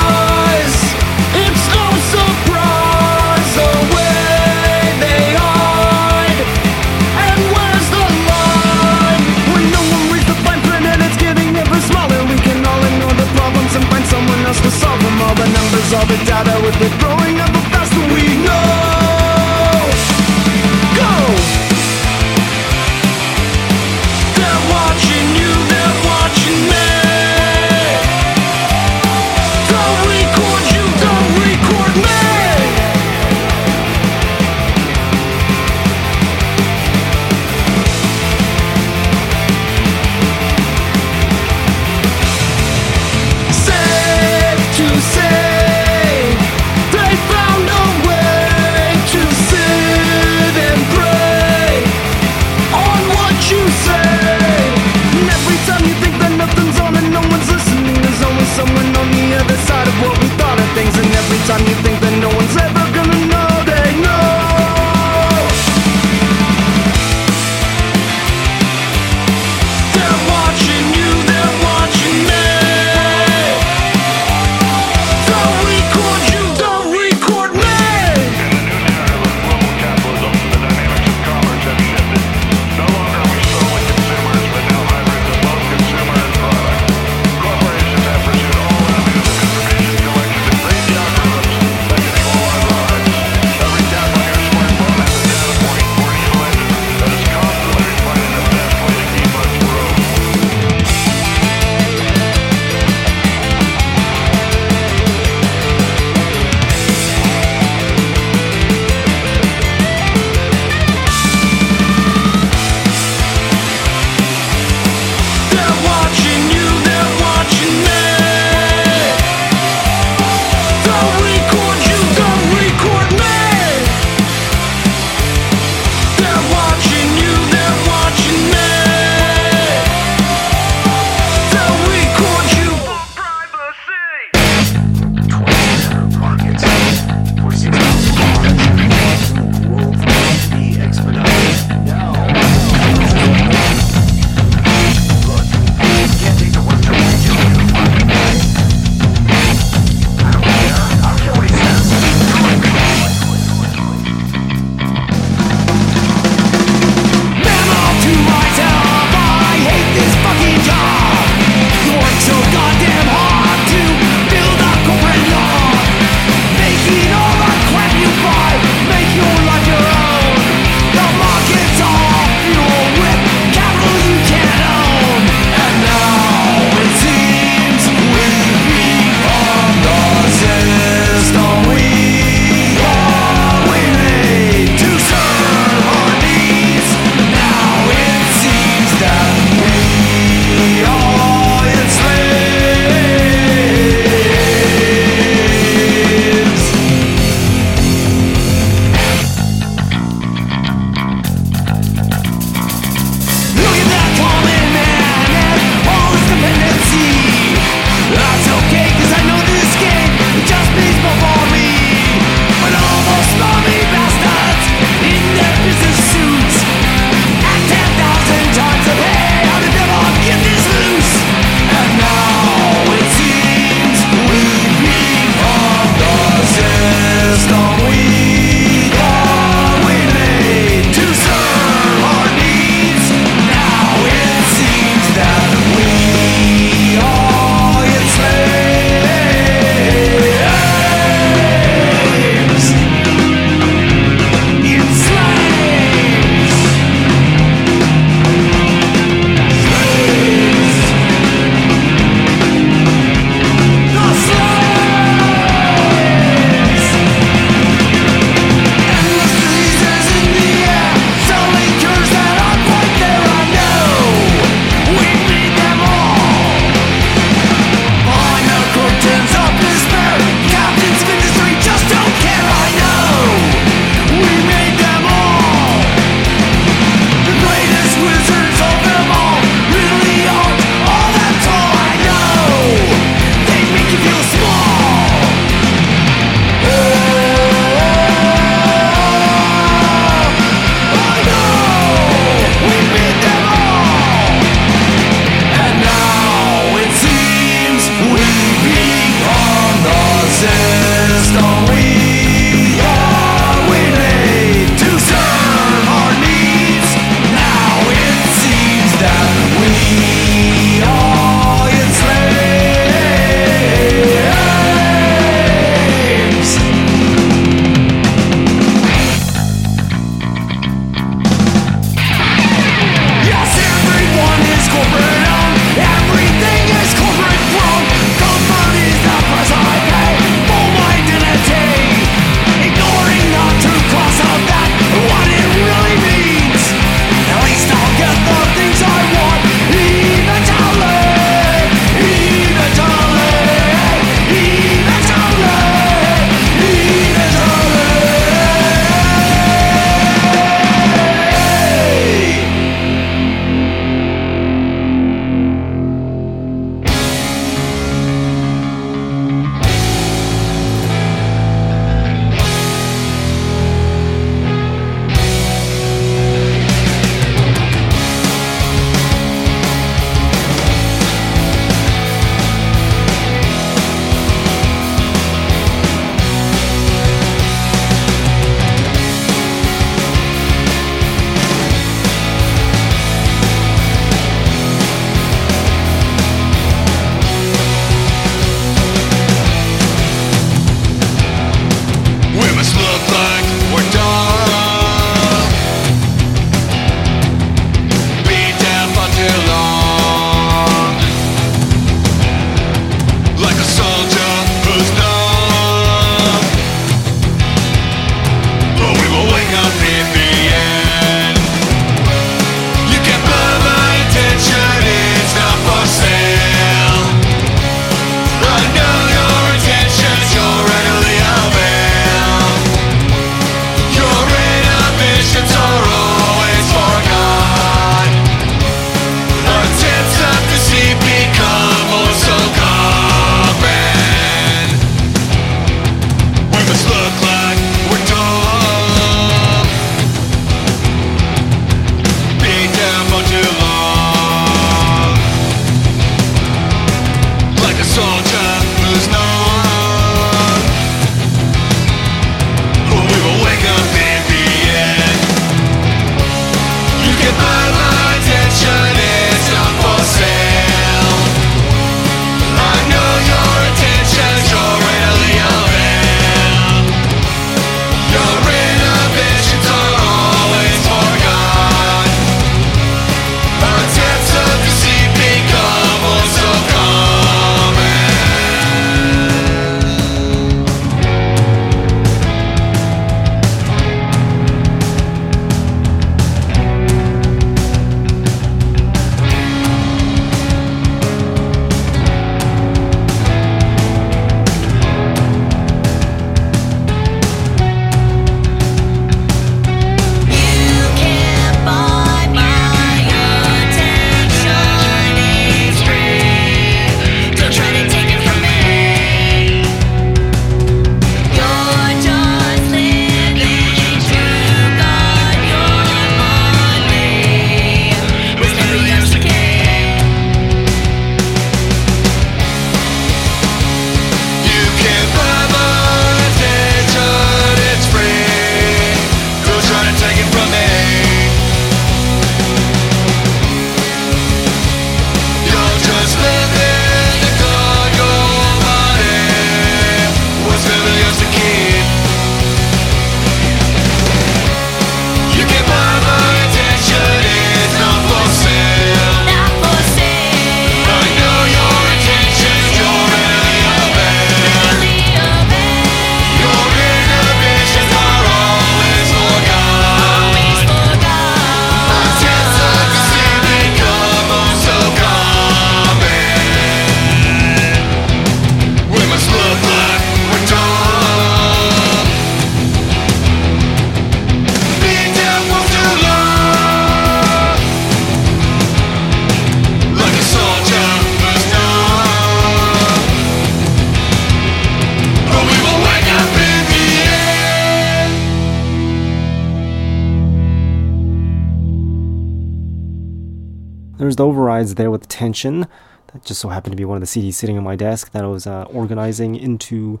There's 593.96 594.16
the 594.16 594.26
overrides 594.26 594.74
there 594.74 594.90
with 594.90 595.08
tension. 595.08 595.66
That 596.12 596.24
just 596.24 596.40
so 596.40 596.48
happened 596.48 596.72
to 596.72 596.76
be 596.76 596.84
one 596.84 597.00
of 597.00 597.00
the 597.00 597.06
CDs 597.06 597.34
sitting 597.34 597.56
on 597.56 597.64
my 597.64 597.76
desk 597.76 598.10
that 598.12 598.24
I 598.24 598.26
was 598.26 598.46
uh, 598.46 598.64
organizing 598.64 599.36
into 599.36 600.00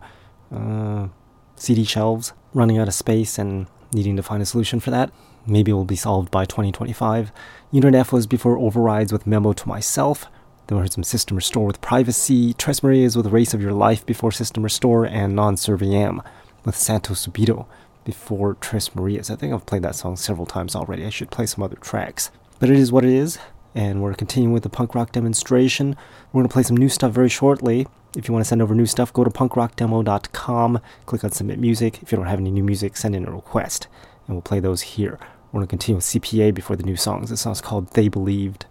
uh, 0.54 1.08
CD 1.56 1.84
shelves, 1.84 2.32
running 2.52 2.78
out 2.78 2.88
of 2.88 2.94
space 2.94 3.38
and 3.38 3.66
needing 3.92 4.16
to 4.16 4.22
find 4.22 4.42
a 4.42 4.46
solution 4.46 4.80
for 4.80 4.90
that. 4.90 5.12
Maybe 5.46 5.70
it 5.70 5.74
will 5.74 5.84
be 5.84 5.96
solved 5.96 6.30
by 6.30 6.44
2025. 6.44 7.30
Unit 7.70 7.94
F 7.94 8.12
was 8.12 8.26
before 8.26 8.58
overrides 8.58 9.12
with 9.12 9.26
Memo 9.26 9.52
to 9.52 9.68
Myself. 9.68 10.26
Then 10.66 10.78
we 10.78 10.82
heard 10.82 10.92
some 10.92 11.04
System 11.04 11.36
Restore 11.36 11.66
with 11.66 11.80
Privacy, 11.80 12.54
Tres 12.54 12.82
is 12.82 13.16
with 13.16 13.26
Race 13.26 13.52
of 13.52 13.60
Your 13.60 13.72
Life 13.72 14.06
before 14.06 14.32
System 14.32 14.62
Restore, 14.62 15.04
and 15.04 15.36
Non 15.36 15.56
Serviam 15.56 16.24
with 16.64 16.74
Santo 16.74 17.12
Subito 17.12 17.66
before 18.04 18.54
Tres 18.54 18.94
Marias. 18.94 19.30
I 19.30 19.36
think 19.36 19.52
I've 19.52 19.66
played 19.66 19.82
that 19.82 19.94
song 19.94 20.16
several 20.16 20.46
times 20.46 20.74
already. 20.74 21.04
I 21.04 21.10
should 21.10 21.30
play 21.30 21.46
some 21.46 21.62
other 21.62 21.76
tracks. 21.76 22.30
But 22.58 22.70
it 22.70 22.78
is 22.78 22.90
what 22.90 23.04
it 23.04 23.10
is, 23.10 23.38
and 23.74 24.02
we're 24.02 24.14
continuing 24.14 24.52
with 24.52 24.62
the 24.62 24.68
punk 24.68 24.94
rock 24.94 25.12
demonstration. 25.12 25.96
We're 26.32 26.40
going 26.40 26.48
to 26.48 26.52
play 26.52 26.62
some 26.62 26.76
new 26.76 26.88
stuff 26.88 27.12
very 27.12 27.28
shortly. 27.28 27.86
If 28.16 28.28
you 28.28 28.32
want 28.32 28.44
to 28.44 28.48
send 28.48 28.62
over 28.62 28.74
new 28.74 28.86
stuff, 28.86 29.12
go 29.12 29.24
to 29.24 29.30
punkrockdemo.com, 29.30 30.80
click 31.06 31.24
on 31.24 31.32
Submit 31.32 31.58
Music. 31.58 32.02
If 32.02 32.12
you 32.12 32.16
don't 32.16 32.26
have 32.26 32.38
any 32.38 32.50
new 32.50 32.62
music, 32.62 32.96
send 32.96 33.16
in 33.16 33.26
a 33.26 33.32
request, 33.32 33.88
and 34.26 34.36
we'll 34.36 34.42
play 34.42 34.60
those 34.60 34.82
here. 34.82 35.18
We're 35.50 35.58
going 35.58 35.66
to 35.66 35.70
continue 35.70 35.96
with 35.96 36.04
CPA 36.04 36.54
before 36.54 36.76
the 36.76 36.84
new 36.84 36.96
songs. 36.96 37.30
This 37.30 37.40
song's 37.40 37.60
called 37.60 37.88
They 37.94 38.08
Believed. 38.08 38.66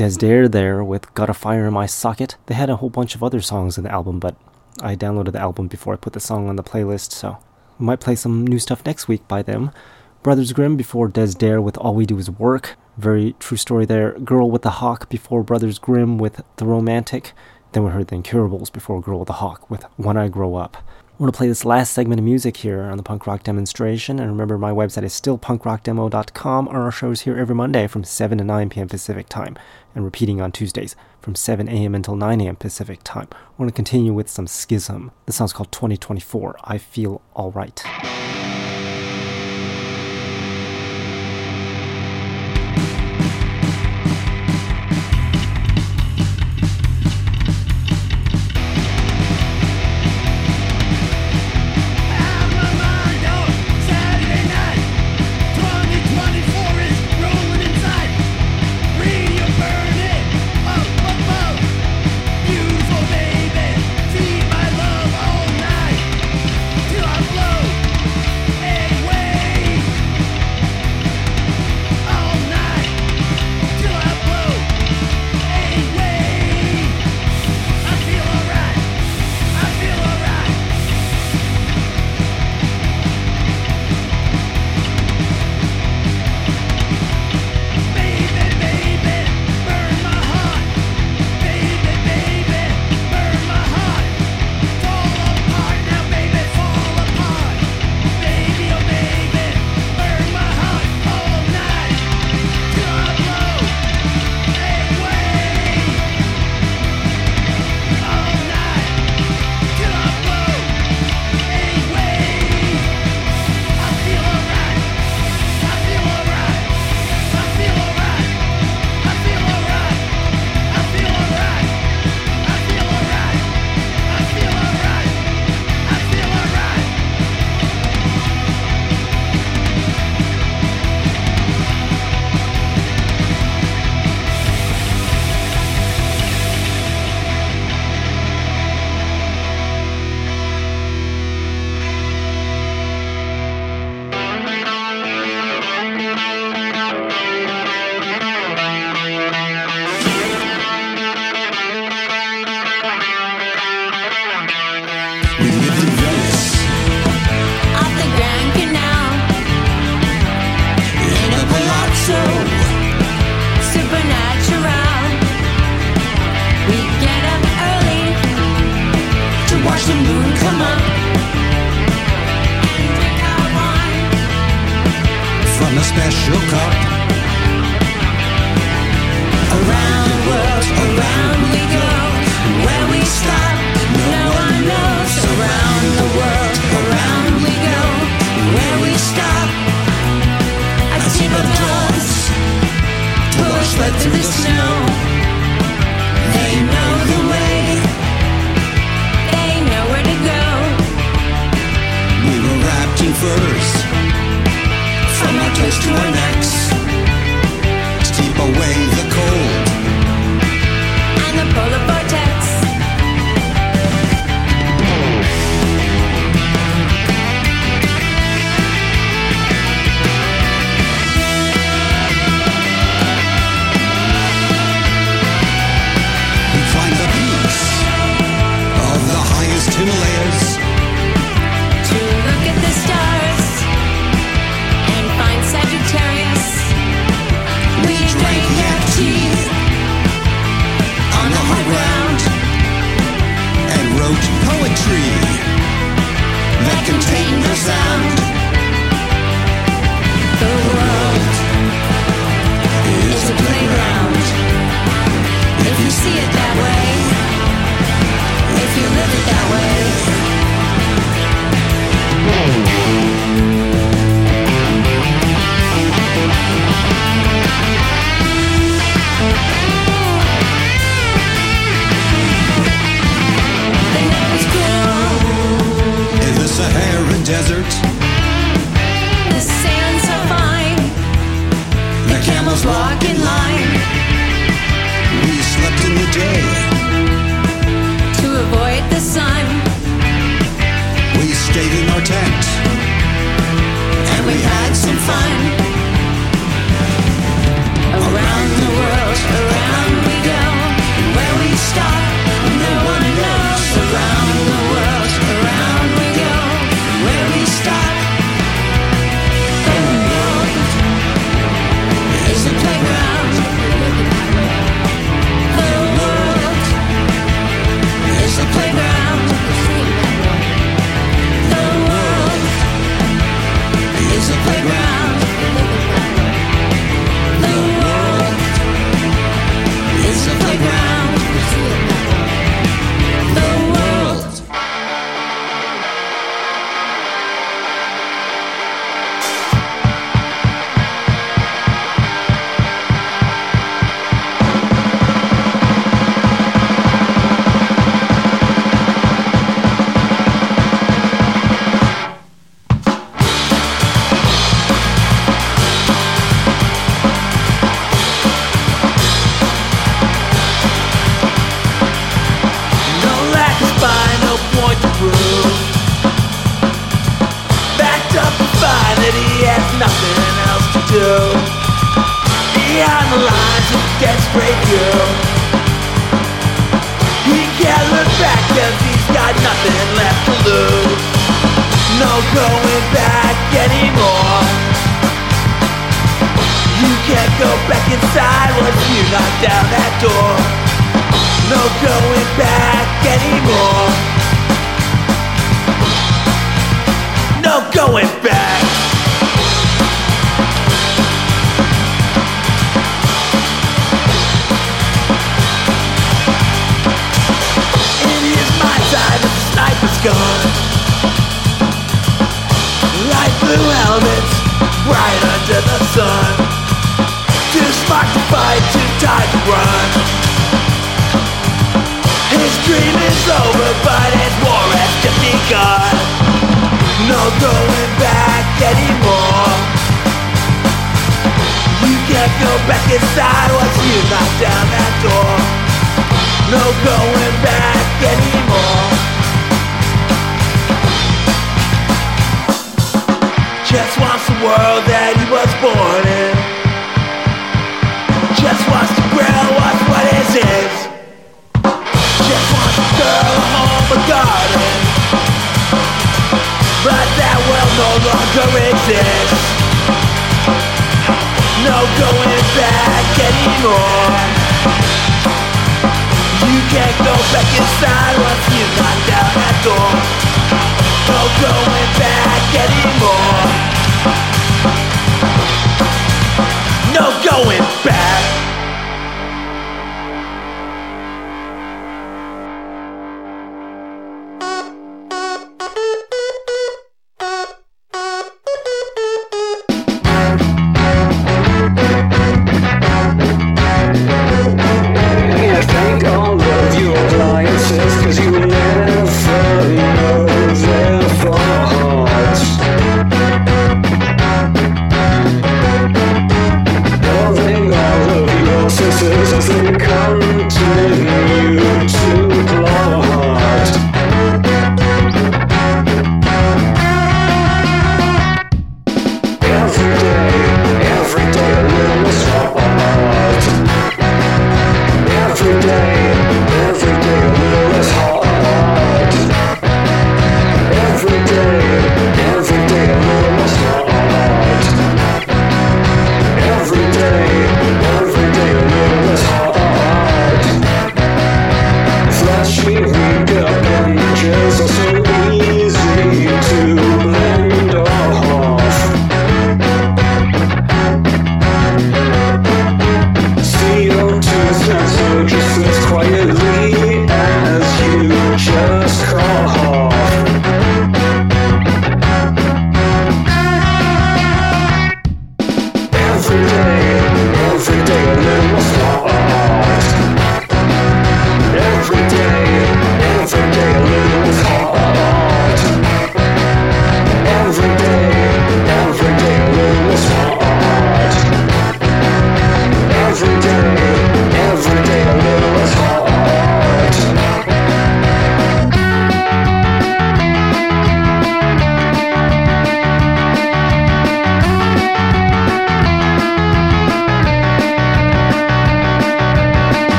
There's 0.00 0.16
Des 0.16 0.26
Dare 0.26 0.48
there 0.48 0.82
with 0.82 1.12
Got 1.12 1.28
a 1.28 1.34
Fire 1.34 1.66
in 1.66 1.74
My 1.74 1.84
Socket. 1.84 2.38
They 2.46 2.54
had 2.54 2.70
a 2.70 2.76
whole 2.76 2.88
bunch 2.88 3.14
of 3.14 3.22
other 3.22 3.42
songs 3.42 3.76
in 3.76 3.84
the 3.84 3.92
album, 3.92 4.18
but 4.18 4.34
I 4.80 4.96
downloaded 4.96 5.32
the 5.32 5.40
album 5.40 5.68
before 5.68 5.92
I 5.92 5.98
put 5.98 6.14
the 6.14 6.20
song 6.20 6.48
on 6.48 6.56
the 6.56 6.62
playlist, 6.62 7.12
so 7.12 7.36
we 7.78 7.84
might 7.84 8.00
play 8.00 8.14
some 8.14 8.46
new 8.46 8.58
stuff 8.58 8.82
next 8.86 9.08
week 9.08 9.28
by 9.28 9.42
them. 9.42 9.72
Brothers 10.22 10.54
Grimm 10.54 10.78
before 10.78 11.08
Des 11.08 11.32
Dare 11.32 11.60
with 11.60 11.76
All 11.76 11.94
We 11.94 12.06
Do 12.06 12.16
Is 12.16 12.30
Work. 12.30 12.78
Very 12.96 13.34
true 13.40 13.58
story 13.58 13.84
there. 13.84 14.18
Girl 14.20 14.50
with 14.50 14.62
the 14.62 14.80
Hawk 14.80 15.10
before 15.10 15.42
Brothers 15.42 15.78
Grimm 15.78 16.16
with 16.16 16.40
The 16.56 16.64
Romantic. 16.64 17.34
Then 17.72 17.84
we 17.84 17.90
heard 17.90 18.08
The 18.08 18.14
Incurables 18.14 18.70
before 18.70 19.02
Girl 19.02 19.18
with 19.18 19.28
the 19.28 19.34
Hawk 19.34 19.68
with 19.68 19.84
When 19.98 20.16
I 20.16 20.28
Grow 20.28 20.54
Up. 20.54 20.78
I'm 21.20 21.24
going 21.24 21.32
to 21.32 21.36
play 21.36 21.48
this 21.48 21.66
last 21.66 21.92
segment 21.92 22.18
of 22.18 22.24
music 22.24 22.56
here 22.56 22.80
on 22.84 22.96
the 22.96 23.02
punk 23.02 23.26
rock 23.26 23.42
demonstration. 23.42 24.18
And 24.18 24.30
remember, 24.30 24.56
my 24.56 24.70
website 24.70 25.02
is 25.02 25.12
still 25.12 25.36
punkrockdemo.com. 25.36 26.68
Our 26.68 26.90
show 26.90 27.10
is 27.10 27.20
here 27.20 27.36
every 27.36 27.54
Monday 27.54 27.86
from 27.88 28.04
7 28.04 28.38
to 28.38 28.44
9 28.44 28.70
p.m. 28.70 28.88
Pacific 28.88 29.28
time 29.28 29.58
and 29.94 30.02
repeating 30.02 30.40
on 30.40 30.50
Tuesdays 30.50 30.96
from 31.20 31.34
7 31.34 31.68
a.m. 31.68 31.94
until 31.94 32.16
9 32.16 32.40
a.m. 32.40 32.56
Pacific 32.56 33.00
time. 33.04 33.28
We're 33.58 33.64
going 33.64 33.68
to 33.68 33.76
continue 33.76 34.14
with 34.14 34.30
some 34.30 34.46
schism. 34.46 35.10
This 35.26 35.36
song's 35.36 35.52
called 35.52 35.70
2024 35.72 36.56
I 36.64 36.78
Feel 36.78 37.20
Alright. 37.36 37.84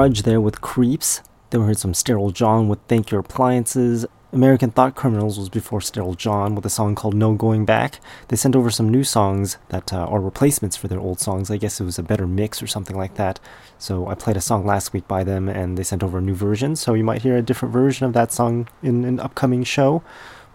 Grudge 0.00 0.22
there 0.22 0.40
with 0.40 0.62
Creeps. 0.62 1.20
Then 1.50 1.60
we 1.60 1.66
heard 1.66 1.76
some 1.76 1.92
Sterile 1.92 2.30
John 2.30 2.68
with 2.68 2.78
Thank 2.88 3.10
Your 3.10 3.20
Appliances. 3.20 4.06
American 4.32 4.70
Thought 4.70 4.94
Criminals 4.94 5.38
was 5.38 5.50
before 5.50 5.82
Sterile 5.82 6.14
John 6.14 6.54
with 6.54 6.64
a 6.64 6.70
song 6.70 6.94
called 6.94 7.12
No 7.12 7.34
Going 7.34 7.66
Back. 7.66 8.00
They 8.28 8.36
sent 8.36 8.56
over 8.56 8.70
some 8.70 8.88
new 8.88 9.04
songs 9.04 9.58
that 9.68 9.92
uh, 9.92 10.06
are 10.06 10.22
replacements 10.22 10.74
for 10.74 10.88
their 10.88 10.98
old 10.98 11.20
songs. 11.20 11.50
I 11.50 11.58
guess 11.58 11.82
it 11.82 11.84
was 11.84 11.98
a 11.98 12.02
better 12.02 12.26
mix 12.26 12.62
or 12.62 12.66
something 12.66 12.96
like 12.96 13.16
that. 13.16 13.40
So 13.76 14.06
I 14.06 14.14
played 14.14 14.38
a 14.38 14.40
song 14.40 14.64
last 14.64 14.94
week 14.94 15.06
by 15.06 15.22
them 15.22 15.50
and 15.50 15.76
they 15.76 15.82
sent 15.82 16.02
over 16.02 16.16
a 16.16 16.22
new 16.22 16.34
version. 16.34 16.76
So 16.76 16.94
you 16.94 17.04
might 17.04 17.20
hear 17.20 17.36
a 17.36 17.42
different 17.42 17.74
version 17.74 18.06
of 18.06 18.14
that 18.14 18.32
song 18.32 18.68
in 18.82 19.04
an 19.04 19.20
upcoming 19.20 19.64
show. 19.64 20.02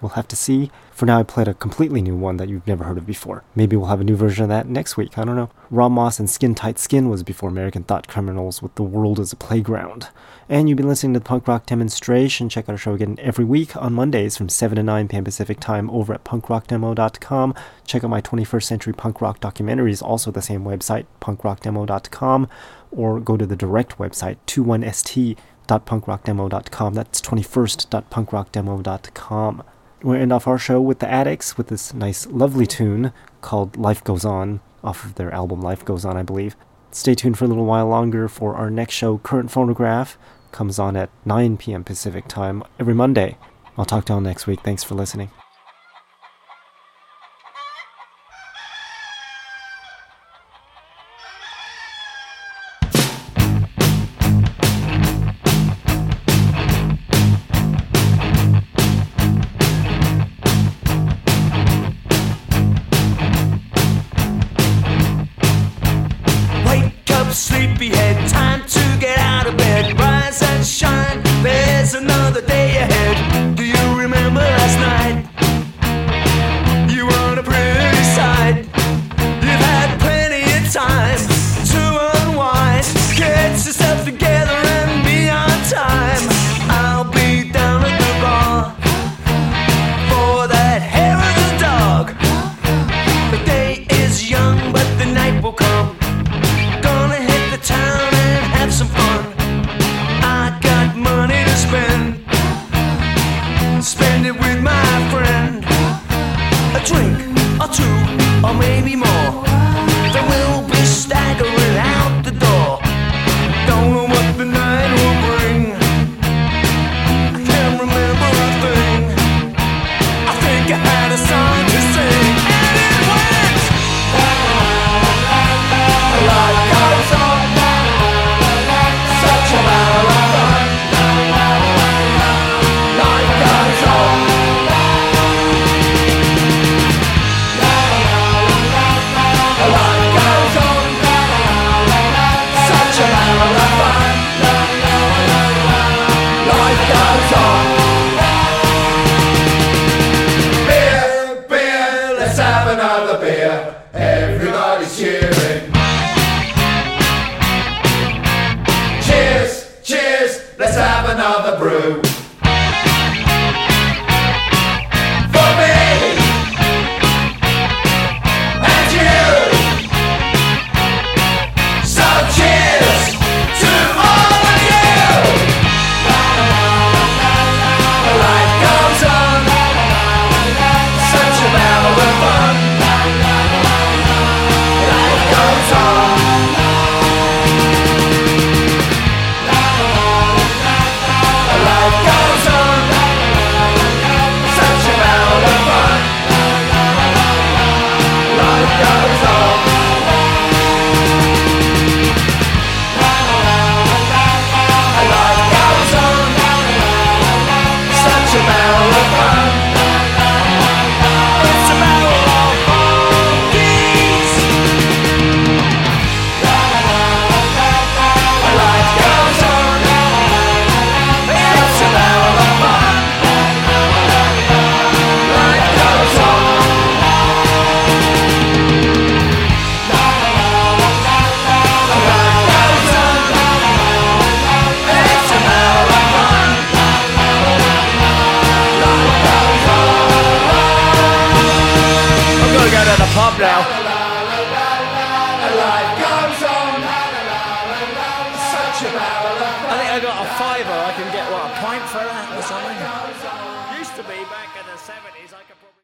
We'll 0.06 0.12
have 0.12 0.28
to 0.28 0.36
see. 0.36 0.70
For 0.92 1.08
now, 1.08 1.18
I 1.18 1.24
played 1.24 1.48
a 1.48 1.56
completely 1.56 2.00
new 2.00 2.16
one 2.16 2.38
that 2.38 2.48
you've 2.48 2.68
never 2.68 2.84
heard 2.84 3.00
of 3.00 3.08
before. 3.08 3.44
Maybe 3.56 3.76
we'll 3.76 3.88
have 3.88 4.02
a 4.02 4.04
new 4.04 4.16
version 4.16 4.44
of 4.44 4.50
that 4.50 4.68
next 4.68 4.98
week. 4.98 5.18
I 5.18 5.26
don't 5.26 5.36
know. 5.36 5.50
Rob 5.72 5.94
Moss 5.94 6.20
and 6.20 6.30
Skin 6.30 6.54
Tight 6.54 6.78
Skin 6.78 7.10
was 7.10 7.24
before 7.24 7.50
American 7.50 7.84
Thought 7.84 8.08
Criminals 8.08 8.62
with 8.62 8.76
The 8.76 8.84
World 8.84 9.20
as 9.20 9.34
a 9.34 9.36
Playground. 9.36 10.10
And 10.48 10.70
you've 10.70 10.78
been 10.78 10.88
listening 10.88 11.16
to 11.16 11.22
the 11.22 11.26
Punk 11.26 11.48
Rock 11.48 11.66
Demonstration. 11.66 12.50
Check 12.50 12.70
out 12.70 12.74
our 12.74 12.78
show 12.78 12.94
again 12.94 13.18
every 13.20 13.46
week 13.46 13.76
on 13.76 13.94
Mondays 13.94 14.38
from 14.38 14.48
7 14.48 14.76
to 14.76 14.84
9 14.84 15.08
p.m. 15.08 15.24
Pacific 15.24 15.60
Time 15.60 15.90
over 15.90 16.14
at 16.14 16.24
punkrockdemo.com. 16.24 17.56
Check 17.88 18.04
out 18.04 18.12
my 18.12 18.22
21st 18.22 18.64
Century 18.64 18.94
Punk 18.94 19.22
Rock 19.22 19.40
documentaries, 19.40 20.04
also 20.04 20.30
the 20.30 20.44
same 20.44 20.64
website, 20.64 21.08
punkrockdemo.com, 21.20 22.48
or 22.92 23.20
go 23.20 23.38
to 23.38 23.48
the 23.48 23.56
direct 23.56 23.98
website, 23.98 24.38
21st.punkrockdemo.com. 24.46 26.94
That's 26.94 27.22
21st.punkrockdemo.com. 27.22 29.64
We'll 30.04 30.22
end 30.22 30.34
off 30.34 30.48
our 30.48 30.60
show 30.60 30.80
with 30.82 31.00
the 31.00 31.10
Addicts 31.10 31.58
with 31.58 31.68
this 31.68 31.94
nice, 31.94 32.28
lovely 32.28 32.68
tune 32.68 33.12
called 33.42 33.78
Life 33.78 34.04
Goes 34.04 34.26
On, 34.26 34.60
off 34.84 35.04
of 35.04 35.16
their 35.16 35.34
album 35.34 35.62
Life 35.62 35.84
Goes 35.84 36.06
On, 36.06 36.16
I 36.16 36.24
believe. 36.24 36.56
Stay 36.92 37.16
tuned 37.16 37.38
for 37.38 37.46
a 37.46 37.48
little 37.48 37.66
while 37.66 37.88
longer 37.88 38.28
for 38.28 38.56
our 38.56 38.70
next 38.70 38.94
show, 38.94 39.18
Current 39.18 39.52
Phonograph, 39.52 40.18
comes 40.52 40.80
on 40.80 40.96
at 40.96 41.10
9 41.26 41.58
p.m. 41.58 41.84
Pacific 41.84 42.28
Time 42.28 42.64
every 42.80 42.94
Monday. 42.94 43.38
I'll 43.78 43.86
talk 43.86 44.06
to 44.06 44.14
y'all 44.14 44.22
next 44.22 44.48
week. 44.48 44.62
Thanks 44.62 44.84
for 44.84 44.96
listening. 44.96 45.30